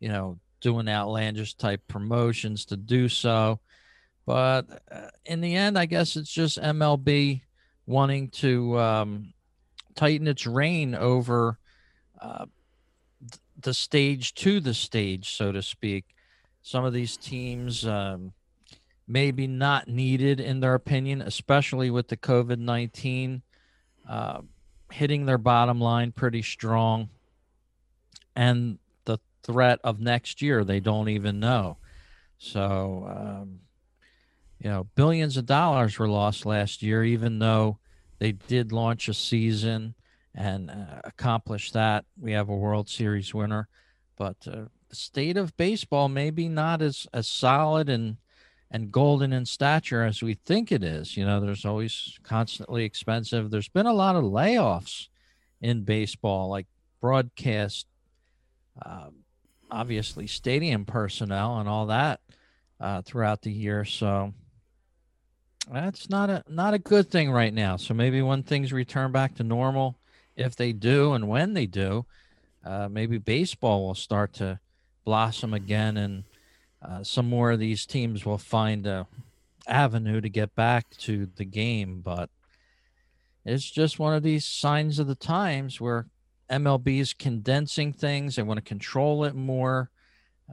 [0.00, 3.60] you know doing outlandish type promotions to do so.
[4.26, 7.40] But uh, in the end, I guess it's just MLB
[7.86, 9.32] wanting to um,
[9.94, 11.58] tighten its rein over
[12.20, 12.46] uh,
[13.60, 16.04] the stage to the stage, so to speak.
[16.62, 18.32] Some of these teams, um,
[19.08, 23.42] maybe not needed in their opinion, especially with the COVID 19
[24.08, 24.40] uh,
[24.92, 27.08] hitting their bottom line pretty strong.
[28.36, 31.78] And the threat of next year, they don't even know.
[32.38, 33.60] So, um,
[34.60, 37.78] you know, billions of dollars were lost last year, even though
[38.18, 39.94] they did launch a season
[40.34, 42.04] and uh, accomplish that.
[42.20, 43.68] We have a World Series winner,
[44.16, 48.16] but uh, the state of baseball maybe not as as solid and
[48.70, 51.16] and golden in stature as we think it is.
[51.16, 53.50] You know, there's always constantly expensive.
[53.50, 55.08] There's been a lot of layoffs
[55.60, 56.66] in baseball, like
[57.00, 57.86] broadcast,
[58.84, 59.08] uh,
[59.70, 62.20] obviously stadium personnel and all that
[62.80, 63.84] uh, throughout the year.
[63.84, 64.34] So
[65.72, 67.76] that's not a not a good thing right now.
[67.76, 69.98] So maybe when things return back to normal,
[70.36, 72.06] if they do, and when they do,
[72.64, 74.60] uh, maybe baseball will start to
[75.04, 76.24] blossom again and
[76.82, 79.06] uh, some more of these teams will find a
[79.66, 82.30] avenue to get back to the game, but
[83.44, 86.06] it's just one of these signs of the times where
[86.50, 88.36] MLB is condensing things.
[88.36, 89.90] They want to control it more.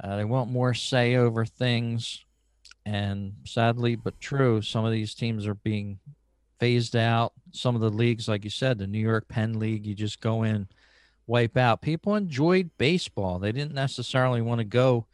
[0.01, 2.25] Uh, they want more say over things.
[2.85, 5.99] And sadly, but true, some of these teams are being
[6.59, 7.33] phased out.
[7.51, 10.43] Some of the leagues, like you said, the New York Penn League, you just go
[10.43, 10.67] in,
[11.27, 11.81] wipe out.
[11.81, 13.39] People enjoyed baseball.
[13.39, 15.07] They didn't necessarily want to go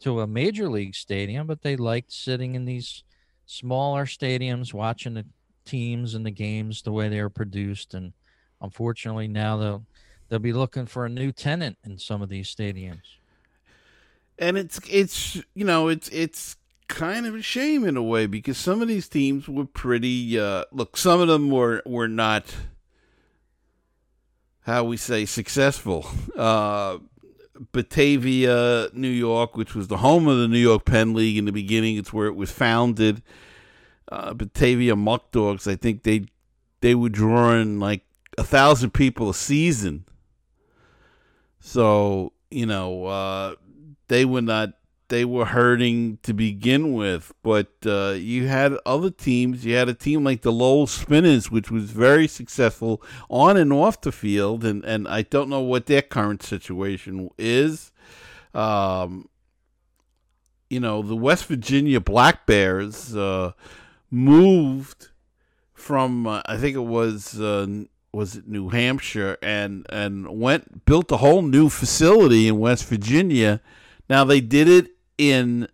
[0.00, 3.04] to a major league stadium, but they liked sitting in these
[3.46, 5.26] smaller stadiums, watching the
[5.64, 7.94] teams and the games the way they were produced.
[7.94, 8.12] And
[8.60, 9.84] unfortunately, now they'll
[10.28, 13.02] they'll be looking for a new tenant in some of these stadiums.
[14.38, 16.56] And it's it's you know it's it's
[16.88, 20.38] kind of a shame in a way because some of these teams were pretty.
[20.38, 22.54] Uh, look, some of them were were not
[24.62, 26.06] how we say successful.
[26.36, 26.98] Uh,
[27.72, 31.52] Batavia, New York, which was the home of the New York Penn League in the
[31.52, 31.96] beginning.
[31.96, 33.22] It's where it was founded.
[34.10, 36.26] Uh, Batavia Muck Dogs, I think they
[36.80, 38.02] they were drawing like
[38.38, 40.04] a thousand people a season.
[41.60, 43.54] So you know uh,
[44.08, 44.70] they were not
[45.10, 47.32] they were hurting to begin with.
[47.42, 49.64] But uh, you had other teams.
[49.64, 54.00] You had a team like the Lowell Spinners, which was very successful on and off
[54.00, 57.92] the field, and and I don't know what their current situation is.
[58.54, 59.28] Um,
[60.70, 63.52] you know, the West Virginia Black Bears uh,
[64.10, 65.08] moved
[65.74, 67.66] from uh, I think it was uh,
[68.12, 73.60] was it New Hampshire and and went built a whole new facility in West Virginia.
[74.08, 75.68] Now they did it in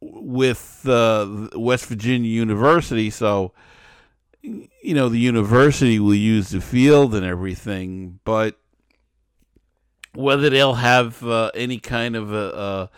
[0.00, 3.52] with uh, West Virginia University, so
[4.42, 8.58] you know the university will use the field and everything, but
[10.14, 12.90] whether they'll have uh, any kind of a, a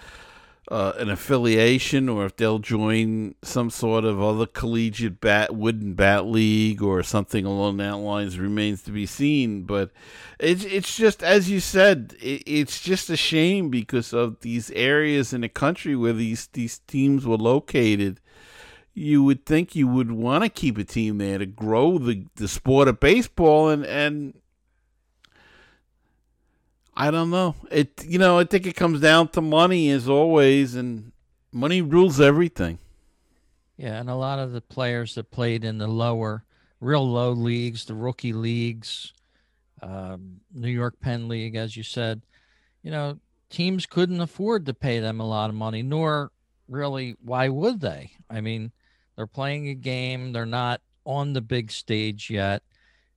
[0.70, 6.26] uh, an affiliation or if they'll join some sort of other collegiate bat wooden bat
[6.26, 9.62] league or something along that lines remains to be seen.
[9.62, 9.90] But
[10.38, 15.32] it's it's just as you said, it, it's just a shame because of these areas
[15.32, 18.20] in the country where these these teams were located.
[18.92, 22.48] You would think you would want to keep a team there to grow the, the
[22.48, 24.34] sport of baseball and, and
[27.00, 27.54] I don't know.
[27.70, 31.12] It you know, I think it comes down to money as always and
[31.52, 32.80] money rules everything.
[33.76, 36.42] Yeah, and a lot of the players that played in the lower
[36.80, 39.12] real low leagues, the rookie leagues,
[39.80, 42.22] um, New York Penn League, as you said,
[42.82, 46.32] you know, teams couldn't afford to pay them a lot of money, nor
[46.68, 48.10] really why would they?
[48.28, 48.72] I mean,
[49.14, 52.64] they're playing a game, they're not on the big stage yet.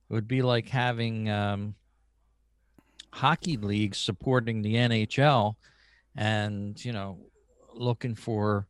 [0.08, 1.74] It would be like having um,
[3.12, 5.54] hockey leagues supporting the NHL
[6.16, 7.18] and, you know,
[7.74, 8.66] looking for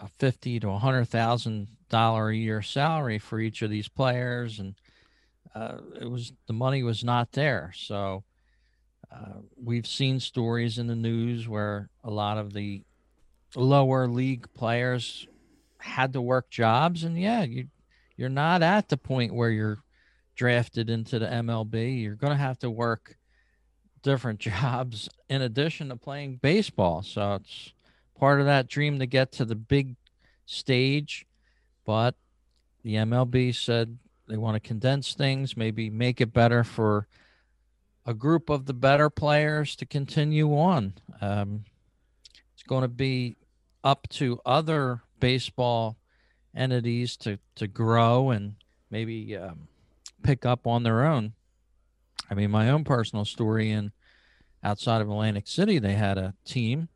[0.00, 4.58] a fifty to a hundred thousand dollar a year salary for each of these players.
[4.58, 4.74] And
[5.54, 7.72] uh, it was the money was not there.
[7.74, 8.24] So
[9.12, 12.82] uh, we've seen stories in the news where a lot of the
[13.56, 15.26] lower league players
[15.78, 17.04] had to work jobs.
[17.04, 17.68] And yeah you
[18.16, 19.78] you're not at the point where you're
[20.36, 23.17] drafted into the MLB you're going to have to work
[24.02, 27.02] different jobs in addition to playing baseball.
[27.02, 27.72] So it's
[28.18, 29.96] part of that dream to get to the big
[30.46, 31.26] stage.
[31.84, 32.14] But
[32.82, 37.06] the MLB said they want to condense things, maybe make it better for
[38.06, 40.94] a group of the better players to continue on.
[41.20, 41.64] Um,
[42.54, 43.36] it's going to be
[43.84, 45.96] up to other baseball
[46.54, 48.54] entities to, to grow and
[48.90, 49.68] maybe um,
[50.22, 51.32] pick up on their own.
[52.30, 53.92] I mean, my own personal story in
[54.62, 56.88] outside of Atlantic City, they had a team,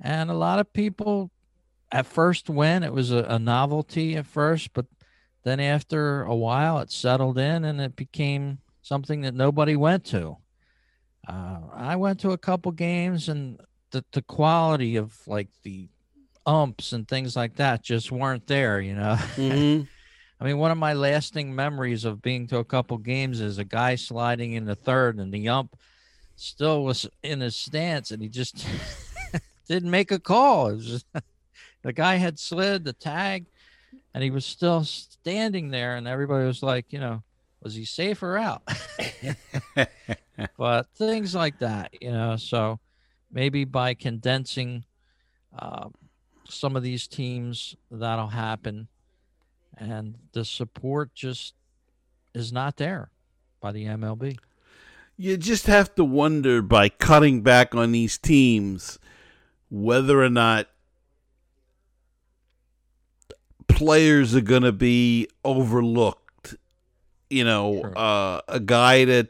[0.00, 1.30] and a lot of people
[1.92, 2.84] at first went.
[2.84, 4.86] It was a, a novelty at first, but
[5.44, 10.36] then after a while, it settled in and it became something that nobody went to.
[11.26, 15.88] Uh, I went to a couple games, and the the quality of like the
[16.44, 18.80] umps and things like that just weren't there.
[18.80, 19.16] You know.
[19.36, 19.84] Mm-hmm.
[20.40, 23.64] I mean, one of my lasting memories of being to a couple games is a
[23.64, 25.76] guy sliding in the third, and the ump
[26.36, 28.66] still was in his stance, and he just
[29.68, 30.76] didn't make a call.
[30.76, 31.06] Just,
[31.82, 33.46] the guy had slid the tag,
[34.12, 37.22] and he was still standing there, and everybody was like, you know,
[37.62, 38.62] was he safe or out?
[40.58, 42.36] but things like that, you know.
[42.36, 42.78] So
[43.32, 44.84] maybe by condensing
[45.58, 45.88] uh,
[46.46, 48.88] some of these teams, that'll happen
[49.76, 51.54] and the support just
[52.34, 53.10] is not there
[53.60, 54.38] by the MLB.
[55.16, 58.98] You just have to wonder by cutting back on these teams
[59.70, 60.68] whether or not
[63.66, 66.26] players are going to be overlooked
[67.30, 67.92] you know, sure.
[67.96, 69.28] uh, a guy that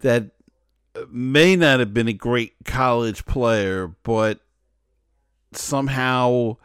[0.00, 0.30] that
[1.10, 4.40] may not have been a great college player, but
[5.52, 6.56] somehow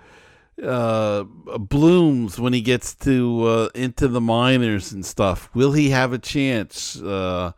[0.64, 5.49] uh, blooms when he gets to uh, into the minors and stuff.
[5.53, 7.01] Will he have a chance?
[7.01, 7.53] Uh,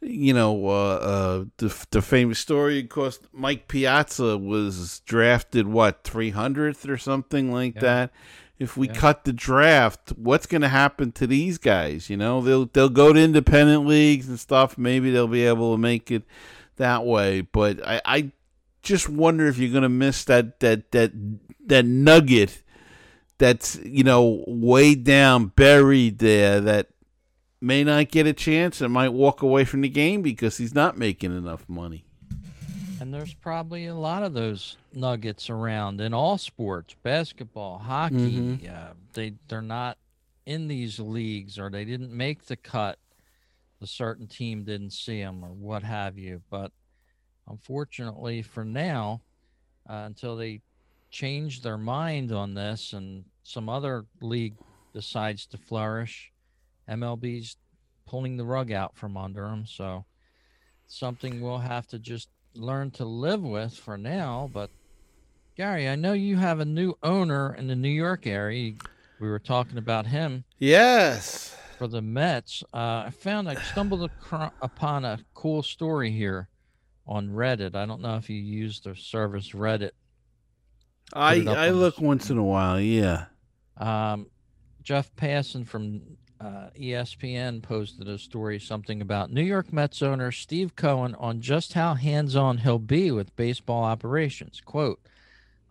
[0.00, 6.04] you know, uh, uh, the the famous story, of course, Mike Piazza was drafted what
[6.04, 7.80] three hundredth or something like yeah.
[7.80, 8.12] that.
[8.58, 8.94] If we yeah.
[8.94, 12.08] cut the draft, what's going to happen to these guys?
[12.08, 14.78] You know, they'll they'll go to independent leagues and stuff.
[14.78, 16.22] Maybe they'll be able to make it
[16.76, 17.40] that way.
[17.42, 18.32] But I, I
[18.86, 21.12] just wonder if you're going to miss that that that
[21.66, 22.62] that nugget
[23.38, 26.88] that's you know way down buried there that
[27.60, 30.96] may not get a chance and might walk away from the game because he's not
[30.96, 32.04] making enough money.
[33.00, 38.16] And there's probably a lot of those nuggets around in all sports, basketball, hockey.
[38.16, 38.66] Mm-hmm.
[38.72, 39.98] Uh, they they're not
[40.46, 42.98] in these leagues or they didn't make the cut.
[43.80, 46.40] The certain team didn't see them or what have you.
[46.48, 46.72] But
[47.48, 49.20] unfortunately, for now,
[49.88, 50.60] uh, until they
[51.10, 54.56] change their mind on this and some other league
[54.92, 56.32] decides to flourish,
[56.88, 57.56] MLB's
[58.06, 59.64] pulling the rug out from under them.
[59.66, 60.04] So
[60.86, 64.50] something we'll have to just learn to live with for now.
[64.52, 64.70] But
[65.56, 68.74] Gary, I know you have a new owner in the New York area.
[69.20, 70.44] We were talking about him.
[70.58, 71.56] Yes.
[71.78, 74.10] For the Mets, uh, I found I stumbled
[74.62, 76.48] upon a cool story here
[77.06, 77.74] on Reddit.
[77.74, 79.92] I don't know if you use the service Reddit.
[81.12, 82.80] I I look once in a while.
[82.80, 83.26] Yeah.
[83.76, 84.26] Um,
[84.82, 86.00] Jeff Passan from
[86.40, 91.74] uh, ESPN posted a story something about New York Mets owner Steve Cohen on just
[91.74, 94.60] how hands-on he'll be with baseball operations.
[94.64, 95.00] "Quote: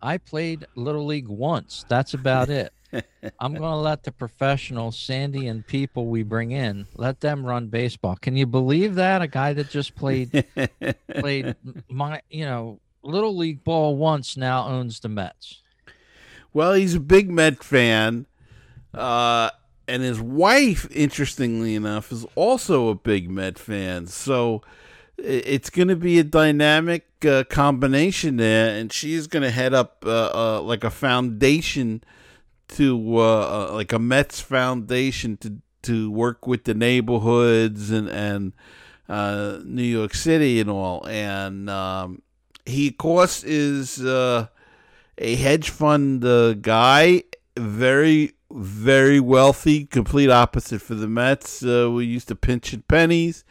[0.00, 1.84] I played little league once.
[1.88, 2.72] That's about it.
[2.92, 7.68] I'm going to let the professionals, Sandy and people we bring in, let them run
[7.68, 8.16] baseball.
[8.16, 9.22] Can you believe that?
[9.22, 10.44] A guy that just played
[11.18, 11.56] played
[11.88, 15.62] my, you know, little league ball once now owns the Mets.
[16.52, 18.26] Well, he's a big Met fan.
[18.94, 19.50] Uh,
[19.88, 24.06] and his wife, interestingly enough, is also a big Met fan.
[24.06, 24.62] So
[25.18, 30.04] it's going to be a dynamic uh, combination there, and she's going to head up
[30.06, 32.02] uh, uh, like a foundation
[32.68, 38.52] to uh, uh, like a Mets foundation to to work with the neighborhoods and and
[39.08, 41.06] uh, New York City and all.
[41.06, 42.22] And um,
[42.64, 44.50] he, of course, is a
[45.18, 47.22] hedge fund guy,
[47.56, 51.64] very very wealthy, complete opposite for the Mets.
[51.64, 53.44] Uh, we used to pinch at pennies.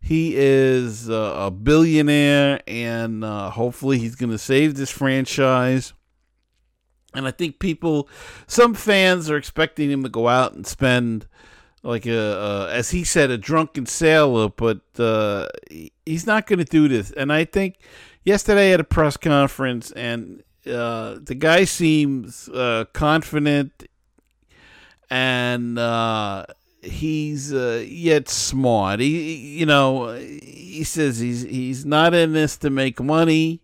[0.00, 5.92] He is uh, a billionaire, and uh, hopefully, he's going to save this franchise.
[7.14, 8.08] And I think people,
[8.46, 11.26] some fans are expecting him to go out and spend,
[11.82, 15.48] like a, as he said, a drunken sailor, but uh,
[16.04, 17.10] he's not going to do this.
[17.12, 17.78] And I think
[18.24, 23.88] yesterday at a press conference, and uh, the guy seems uh, confident
[25.10, 26.44] and uh,
[26.82, 29.00] he's uh, yet smart.
[29.00, 33.60] He, you know, he says he's he's not in this to make money.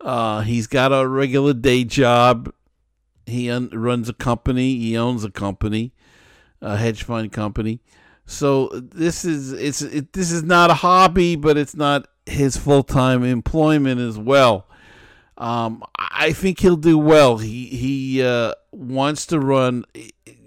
[0.00, 2.52] Uh, he's got a regular day job.
[3.26, 4.76] He un- runs a company.
[4.78, 5.92] He owns a company,
[6.60, 7.80] a hedge fund company.
[8.26, 12.82] So this is it's it, this is not a hobby, but it's not his full
[12.82, 14.66] time employment as well.
[15.38, 17.38] Um, I think he'll do well.
[17.38, 19.84] He he uh, wants to run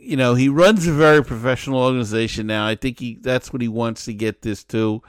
[0.09, 2.65] you know, he runs a very professional organization now.
[2.65, 5.03] I think he that's what he wants to get this to.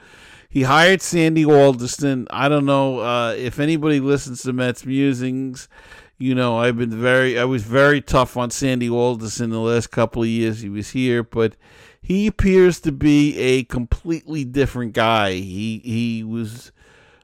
[0.51, 2.27] He hired Sandy Alderson.
[2.29, 5.69] I don't know uh, if anybody listens to Mets musings.
[6.17, 10.23] You know, I've been very, I was very tough on Sandy Alderson the last couple
[10.23, 11.55] of years he was here, but
[12.01, 15.31] he appears to be a completely different guy.
[15.31, 16.73] He he was,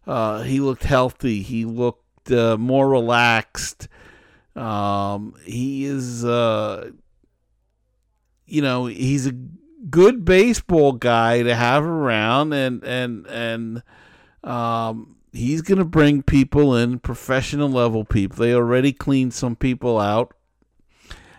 [0.07, 1.41] uh, he looked healthy.
[1.41, 3.89] He looked uh, more relaxed.
[4.55, 6.23] Um, he is.
[6.23, 6.91] Uh,
[8.45, 9.33] you know, he's a
[9.89, 13.83] good baseball guy to have around, and and and
[14.43, 18.37] um, he's going to bring people in, professional level people.
[18.37, 20.33] They already cleaned some people out,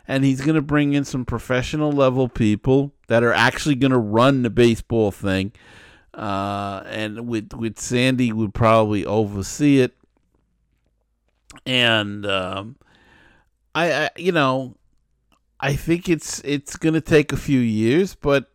[0.07, 3.99] and he's going to bring in some professional level people that are actually going to
[3.99, 5.53] run the baseball thing.
[6.15, 9.97] Uh, and with with Sandy would probably oversee it,
[11.65, 12.77] and um,
[13.75, 14.78] I, I you know
[15.61, 18.51] I think it's it's going to take a few years, but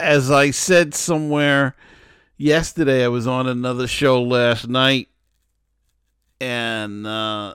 [0.00, 1.76] as I said somewhere
[2.36, 5.08] yesterday, I was on another show last night,
[6.40, 7.54] and uh,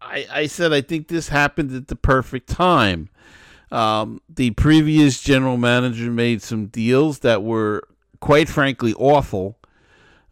[0.00, 3.10] I I said I think this happened at the perfect time.
[3.70, 7.82] Um, the previous general manager made some deals that were,
[8.20, 9.58] quite frankly, awful,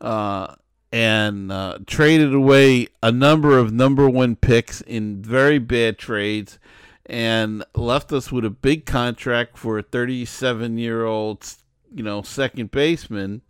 [0.00, 0.54] uh,
[0.92, 6.58] and uh, traded away a number of number one picks in very bad trades,
[7.12, 11.46] and left us with a big contract for a 37 year old,
[11.94, 13.42] you know, second baseman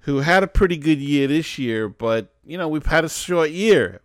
[0.00, 3.50] who had a pretty good year this year, but you know we've had a short
[3.50, 4.00] year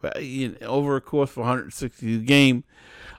[0.62, 2.64] over a course of 160 game.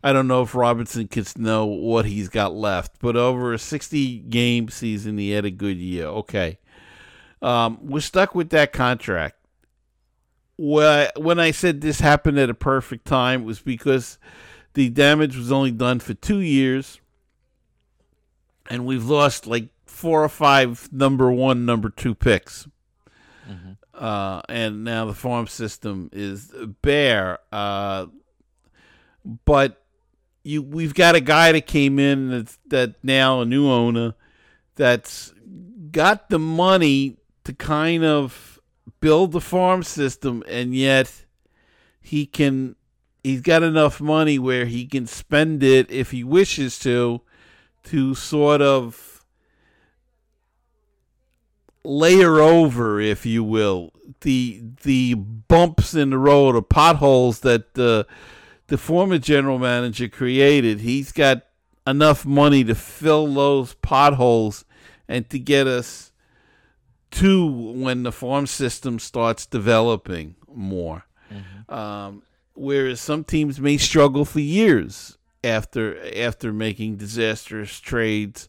[0.03, 4.19] I don't know if Robinson can know what he's got left, but over a 60
[4.19, 6.07] game season, he had a good year.
[6.07, 6.59] Okay,
[7.43, 9.37] um, we're stuck with that contract.
[10.57, 14.19] When I said this happened at a perfect time, it was because
[14.75, 17.01] the damage was only done for two years,
[18.69, 22.67] and we've lost like four or five number one, number two picks.
[23.49, 23.73] Mm-hmm.
[23.95, 26.53] Uh, and now the farm system is
[26.83, 27.39] bare.
[27.53, 28.07] Uh,
[29.45, 29.83] but
[30.43, 34.15] you, we've got a guy that came in that's that now a new owner
[34.75, 35.33] that's
[35.91, 38.61] got the money to kind of
[39.01, 41.25] build the farm system, and yet
[42.01, 42.77] he can.
[43.25, 47.23] He's got enough money where he can spend it if he wishes to,
[47.85, 49.25] to sort of
[51.83, 58.05] layer over, if you will, the the bumps in the road or potholes that uh,
[58.67, 60.81] the former general manager created.
[60.81, 61.47] He's got
[61.87, 64.65] enough money to fill those potholes
[65.09, 66.13] and to get us
[67.13, 71.05] to when the farm system starts developing more.
[71.33, 71.75] Mm-hmm.
[71.75, 72.23] Um,
[72.55, 78.49] whereas some teams may struggle for years after after making disastrous trades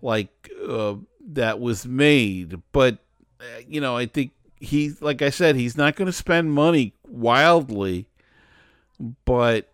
[0.00, 0.94] like uh,
[1.28, 2.60] that was made.
[2.72, 2.98] But
[3.40, 6.94] uh, you know, I think he, like I said, he's not going to spend money
[7.08, 8.06] wildly,
[9.24, 9.68] but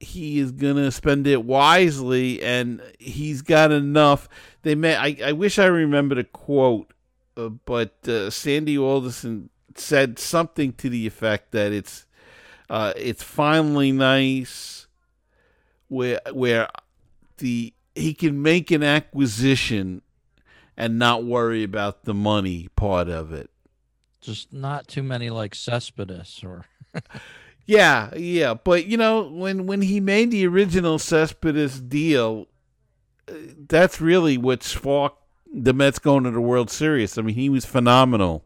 [0.00, 4.28] he is going to spend it wisely, and he's got enough.
[4.62, 4.96] They may.
[4.96, 6.92] I, I wish I remembered a quote,
[7.36, 12.06] uh, but uh, Sandy Alderson said something to the effect that it's
[12.70, 14.86] uh, it's finally nice
[15.88, 16.68] where where
[17.38, 20.02] the he can make an acquisition
[20.76, 23.50] and not worry about the money part of it.
[24.20, 26.64] Just not too many like Cespedes or.
[27.66, 32.46] yeah, yeah, but you know when when he made the original Cespedes deal,
[33.28, 33.34] uh,
[33.68, 35.20] that's really what sparked
[35.52, 37.18] the Mets going to the World Series.
[37.18, 38.44] I mean, he was phenomenal.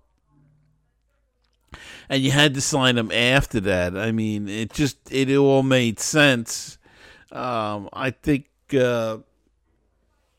[2.09, 3.97] And you had to sign him after that.
[3.97, 6.79] I mean, it just it all made sense.
[7.31, 9.19] Um, I think uh,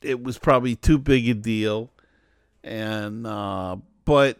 [0.01, 1.91] it was probably too big a deal,
[2.63, 4.39] and uh, but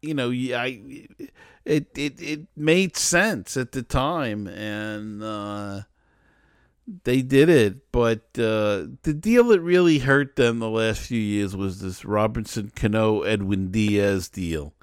[0.00, 1.06] you know, I
[1.64, 5.82] it it it made sense at the time, and uh,
[7.04, 7.92] they did it.
[7.92, 12.72] But uh, the deal that really hurt them the last few years was this Robinson
[12.74, 14.74] Cano Edwin Diaz deal.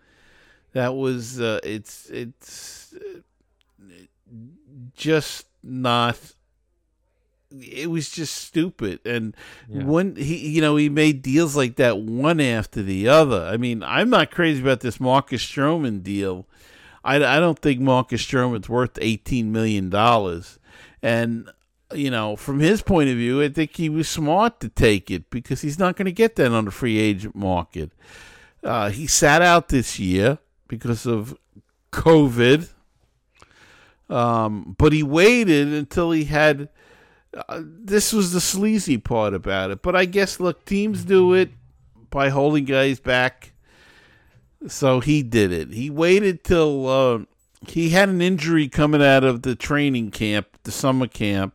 [0.73, 2.93] That was uh, it's it's
[4.95, 6.17] just not
[7.51, 8.99] it was just stupid.
[9.05, 9.35] And
[9.67, 9.83] yeah.
[9.83, 13.43] when he, you know, he made deals like that one after the other.
[13.43, 16.45] I mean, I'm not crazy about this Marcus Stroman deal.
[17.03, 19.93] I, I don't think Marcus Stroman's worth $18 million.
[21.01, 21.49] And,
[21.93, 25.29] you know, from his point of view, I think he was smart to take it
[25.29, 27.91] because he's not going to get that on the free agent market.
[28.63, 30.37] Uh, he sat out this year
[30.69, 31.37] because of
[31.91, 32.69] COVID.
[34.09, 36.69] Um, but he waited until he had
[37.37, 39.81] uh, this was the sleazy part about it.
[39.81, 41.51] But I guess, look, teams do it
[42.09, 43.53] by holding guys back.
[44.67, 45.71] So he did it.
[45.71, 47.19] He waited till uh,
[47.67, 51.53] he had an injury coming out of the training camp, the summer camp.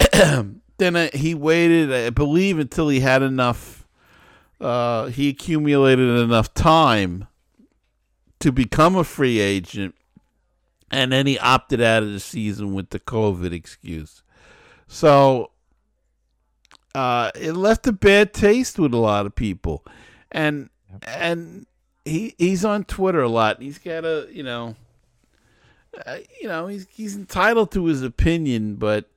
[0.12, 3.86] then uh, he waited, I believe, until he had enough.
[4.60, 7.26] Uh, he accumulated enough time
[8.42, 9.94] to become a free agent,
[10.90, 14.24] and then he opted out of the season with the COVID excuse.
[14.88, 15.52] So
[16.92, 19.84] uh, it left a bad taste with a lot of people,
[20.32, 20.70] and
[21.02, 21.66] and
[22.04, 23.62] he he's on Twitter a lot.
[23.62, 24.74] He's got a you know,
[26.04, 29.08] uh, you know he's he's entitled to his opinion, but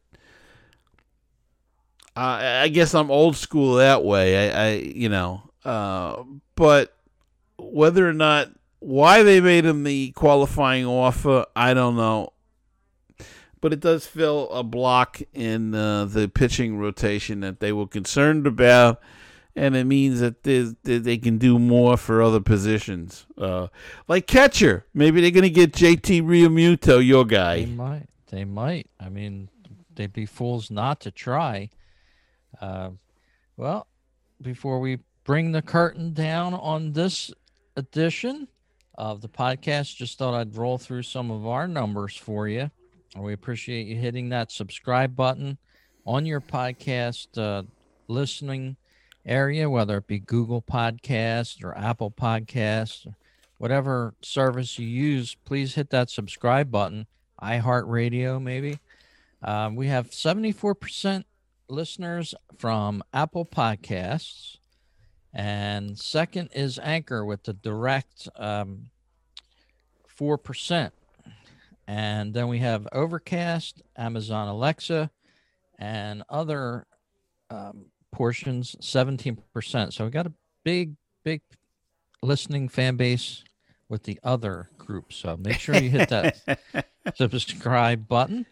[2.16, 4.52] uh, I guess I'm old school that way.
[4.52, 6.24] I, I you know, uh,
[6.56, 6.96] but
[7.58, 8.52] whether or not
[8.86, 12.34] why they made him the qualifying offer, I don't know
[13.66, 18.46] but it does fill a block in uh, the pitching rotation that they were concerned
[18.46, 19.02] about,
[19.56, 23.66] and it means that they, can do more for other positions, uh,
[24.08, 24.86] like catcher.
[24.94, 27.62] Maybe they're going to get JT Realmuto, your guy.
[27.62, 28.08] They might.
[28.28, 28.88] They might.
[29.00, 29.50] I mean,
[29.96, 31.72] they'd be fools not to try.
[32.62, 32.92] Uh,
[33.58, 33.88] well,
[34.40, 37.32] before we bring the curtain down on this
[37.76, 38.48] edition
[38.98, 42.72] of the podcast, just thought I'd roll through some of our numbers for you.
[43.18, 45.58] We appreciate you hitting that subscribe button
[46.06, 47.64] on your podcast uh,
[48.08, 48.76] listening
[49.26, 53.08] area, whether it be Google Podcast or Apple Podcast,
[53.58, 55.36] whatever service you use.
[55.46, 57.08] Please hit that subscribe button.
[57.42, 58.80] iHeartRadio, maybe.
[59.42, 61.24] Um, we have 74%
[61.70, 64.58] listeners from Apple Podcasts.
[65.36, 68.90] And second is Anchor with the direct um,
[70.18, 70.92] 4%.
[71.88, 75.12] And then we have Overcast, Amazon Alexa,
[75.78, 76.88] and other
[77.50, 79.92] um, portions, 17%.
[79.92, 80.34] So we got a
[80.64, 81.42] big, big
[82.24, 83.44] listening fan base
[83.90, 85.12] with the other group.
[85.12, 86.60] So make sure you hit that
[87.16, 88.46] subscribe button.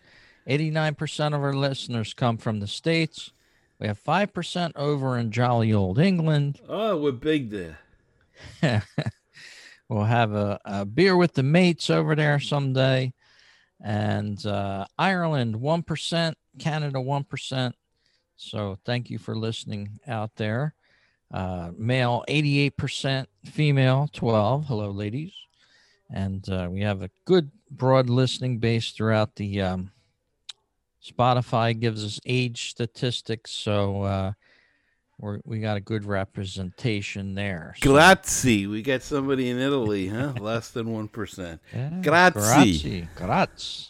[0.50, 3.32] 89% of our listeners come from the States.
[3.80, 6.60] We have 5% over in jolly old England.
[6.68, 7.80] Oh, we're big there.
[9.90, 13.14] we'll have a, a, beer with the mates over there someday.
[13.84, 17.74] And uh, Ireland, 1%, Canada, 1%.
[18.36, 20.74] So thank you for listening out there.
[21.34, 24.66] Uh, male, 88%, female, 12.
[24.66, 25.34] Hello, ladies.
[26.14, 29.92] And uh, we have a good broad listening base throughout the um,
[31.04, 34.32] Spotify gives us age statistics, so uh,
[35.20, 37.76] we we got a good representation there.
[37.78, 37.92] So.
[37.92, 38.68] Grazie.
[38.68, 40.34] We got somebody in Italy, huh?
[40.40, 41.62] Less than one percent.
[41.74, 43.08] Yeah, grazie.
[43.16, 43.90] Grazie.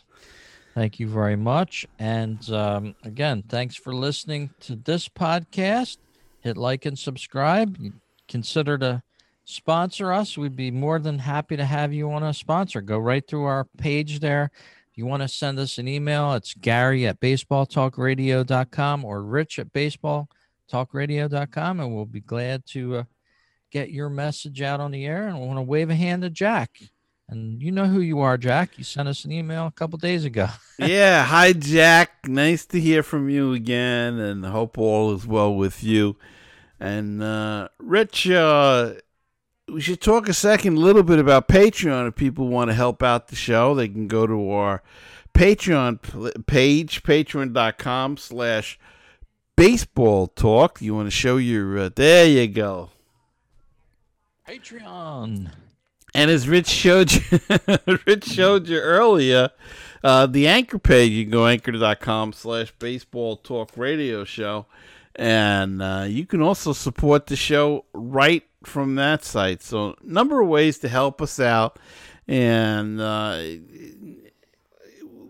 [0.73, 1.85] Thank you very much.
[1.99, 5.97] And um, again, thanks for listening to this podcast.
[6.39, 7.77] Hit like and subscribe.
[8.27, 9.03] Consider to
[9.45, 10.35] sponsor us.
[10.35, 12.81] We'd be more than happy to have you on a sponsor.
[12.81, 14.49] Go right through our page there
[14.93, 19.73] if you want to send us an email, it's Gary at baseballtalkradio.com or Rich at
[19.73, 23.03] baseballtalkradio.com, and we'll be glad to uh,
[23.71, 25.27] get your message out on the air.
[25.27, 26.79] And we want to wave a hand to Jack.
[27.27, 28.77] And you know who you are, Jack.
[28.77, 30.47] You sent us an email a couple days ago.
[30.77, 31.23] yeah.
[31.23, 32.27] Hi, Jack.
[32.27, 36.17] Nice to hear from you again, and hope all is well with you.
[36.79, 38.93] And uh, Rich, uh,
[39.73, 42.07] we should talk a second, a little bit about Patreon.
[42.07, 44.83] If people want to help out the show, they can go to our
[45.33, 48.79] Patreon page, patreon.com slash
[49.55, 50.81] baseball talk.
[50.81, 52.91] You want to show your, uh, there you go.
[54.47, 55.51] Patreon.
[56.13, 57.21] And as Rich showed you,
[58.05, 59.49] Rich showed you earlier,
[60.03, 64.67] uh, the anchor page, you can go anchor.com slash baseball talk radio show.
[65.15, 69.61] And uh, you can also support the show right from that site.
[69.61, 71.79] So, number of ways to help us out,
[72.27, 73.41] and uh,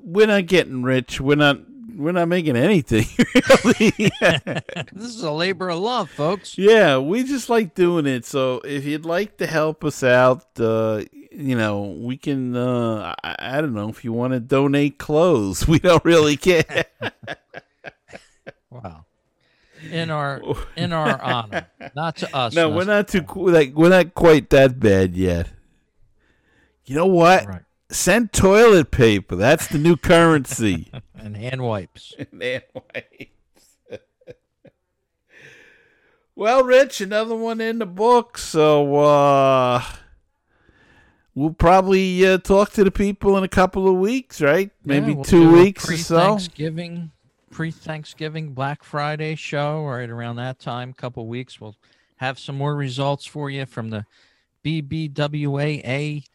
[0.04, 1.20] we're not getting rich.
[1.22, 1.60] We're not.
[1.96, 3.06] We're not making anything
[3.64, 3.92] really.
[4.94, 6.58] this is a labor of love, folks.
[6.58, 8.26] Yeah, we just like doing it.
[8.26, 12.56] So if you'd like to help us out, uh, you know, we can.
[12.56, 15.68] Uh, I, I don't know if you want to donate clothes.
[15.74, 16.86] We don't really care.
[18.72, 19.06] wow
[19.92, 20.42] in our
[20.76, 22.54] in our honor, not to us.
[22.54, 25.50] No, we're not too like we're not quite that bad yet.
[26.86, 27.46] You know what?
[27.46, 27.62] Right.
[27.90, 29.36] Send toilet paper.
[29.36, 30.92] That's the new currency.
[31.16, 32.14] and hand wipes.
[32.18, 34.00] and hand wipes.
[36.36, 38.38] well, Rich, another one in the book.
[38.38, 39.84] So uh
[41.36, 44.72] we'll probably uh, talk to the people in a couple of weeks, right?
[44.84, 46.18] Maybe yeah, we'll two weeks or so.
[46.18, 47.12] Thanksgiving
[47.54, 51.62] pre Thanksgiving Black Friday show right around that time, couple weeks.
[51.62, 51.76] We'll
[52.18, 54.06] have some more results for you from the
[54.66, 56.26] BBWAA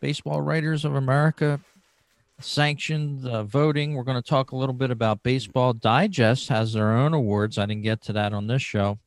[0.00, 1.60] Baseball Writers of America
[2.38, 3.94] sanctioned uh, voting.
[3.94, 7.58] We're going to talk a little bit about Baseball Digest has their own awards.
[7.58, 8.98] I didn't get to that on this show,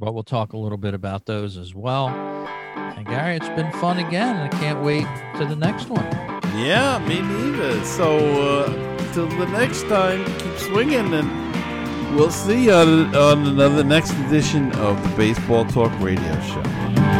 [0.00, 2.08] but we'll talk a little bit about those as well.
[2.08, 4.36] And Gary, it's been fun again.
[4.36, 5.06] I can't wait
[5.38, 6.04] to the next one.
[6.56, 7.84] Yeah, me neither.
[7.84, 8.18] So.
[8.18, 14.12] Uh till the next time, keep swinging, and we'll see you on, on another next
[14.26, 17.15] edition of the Baseball Talk Radio Show.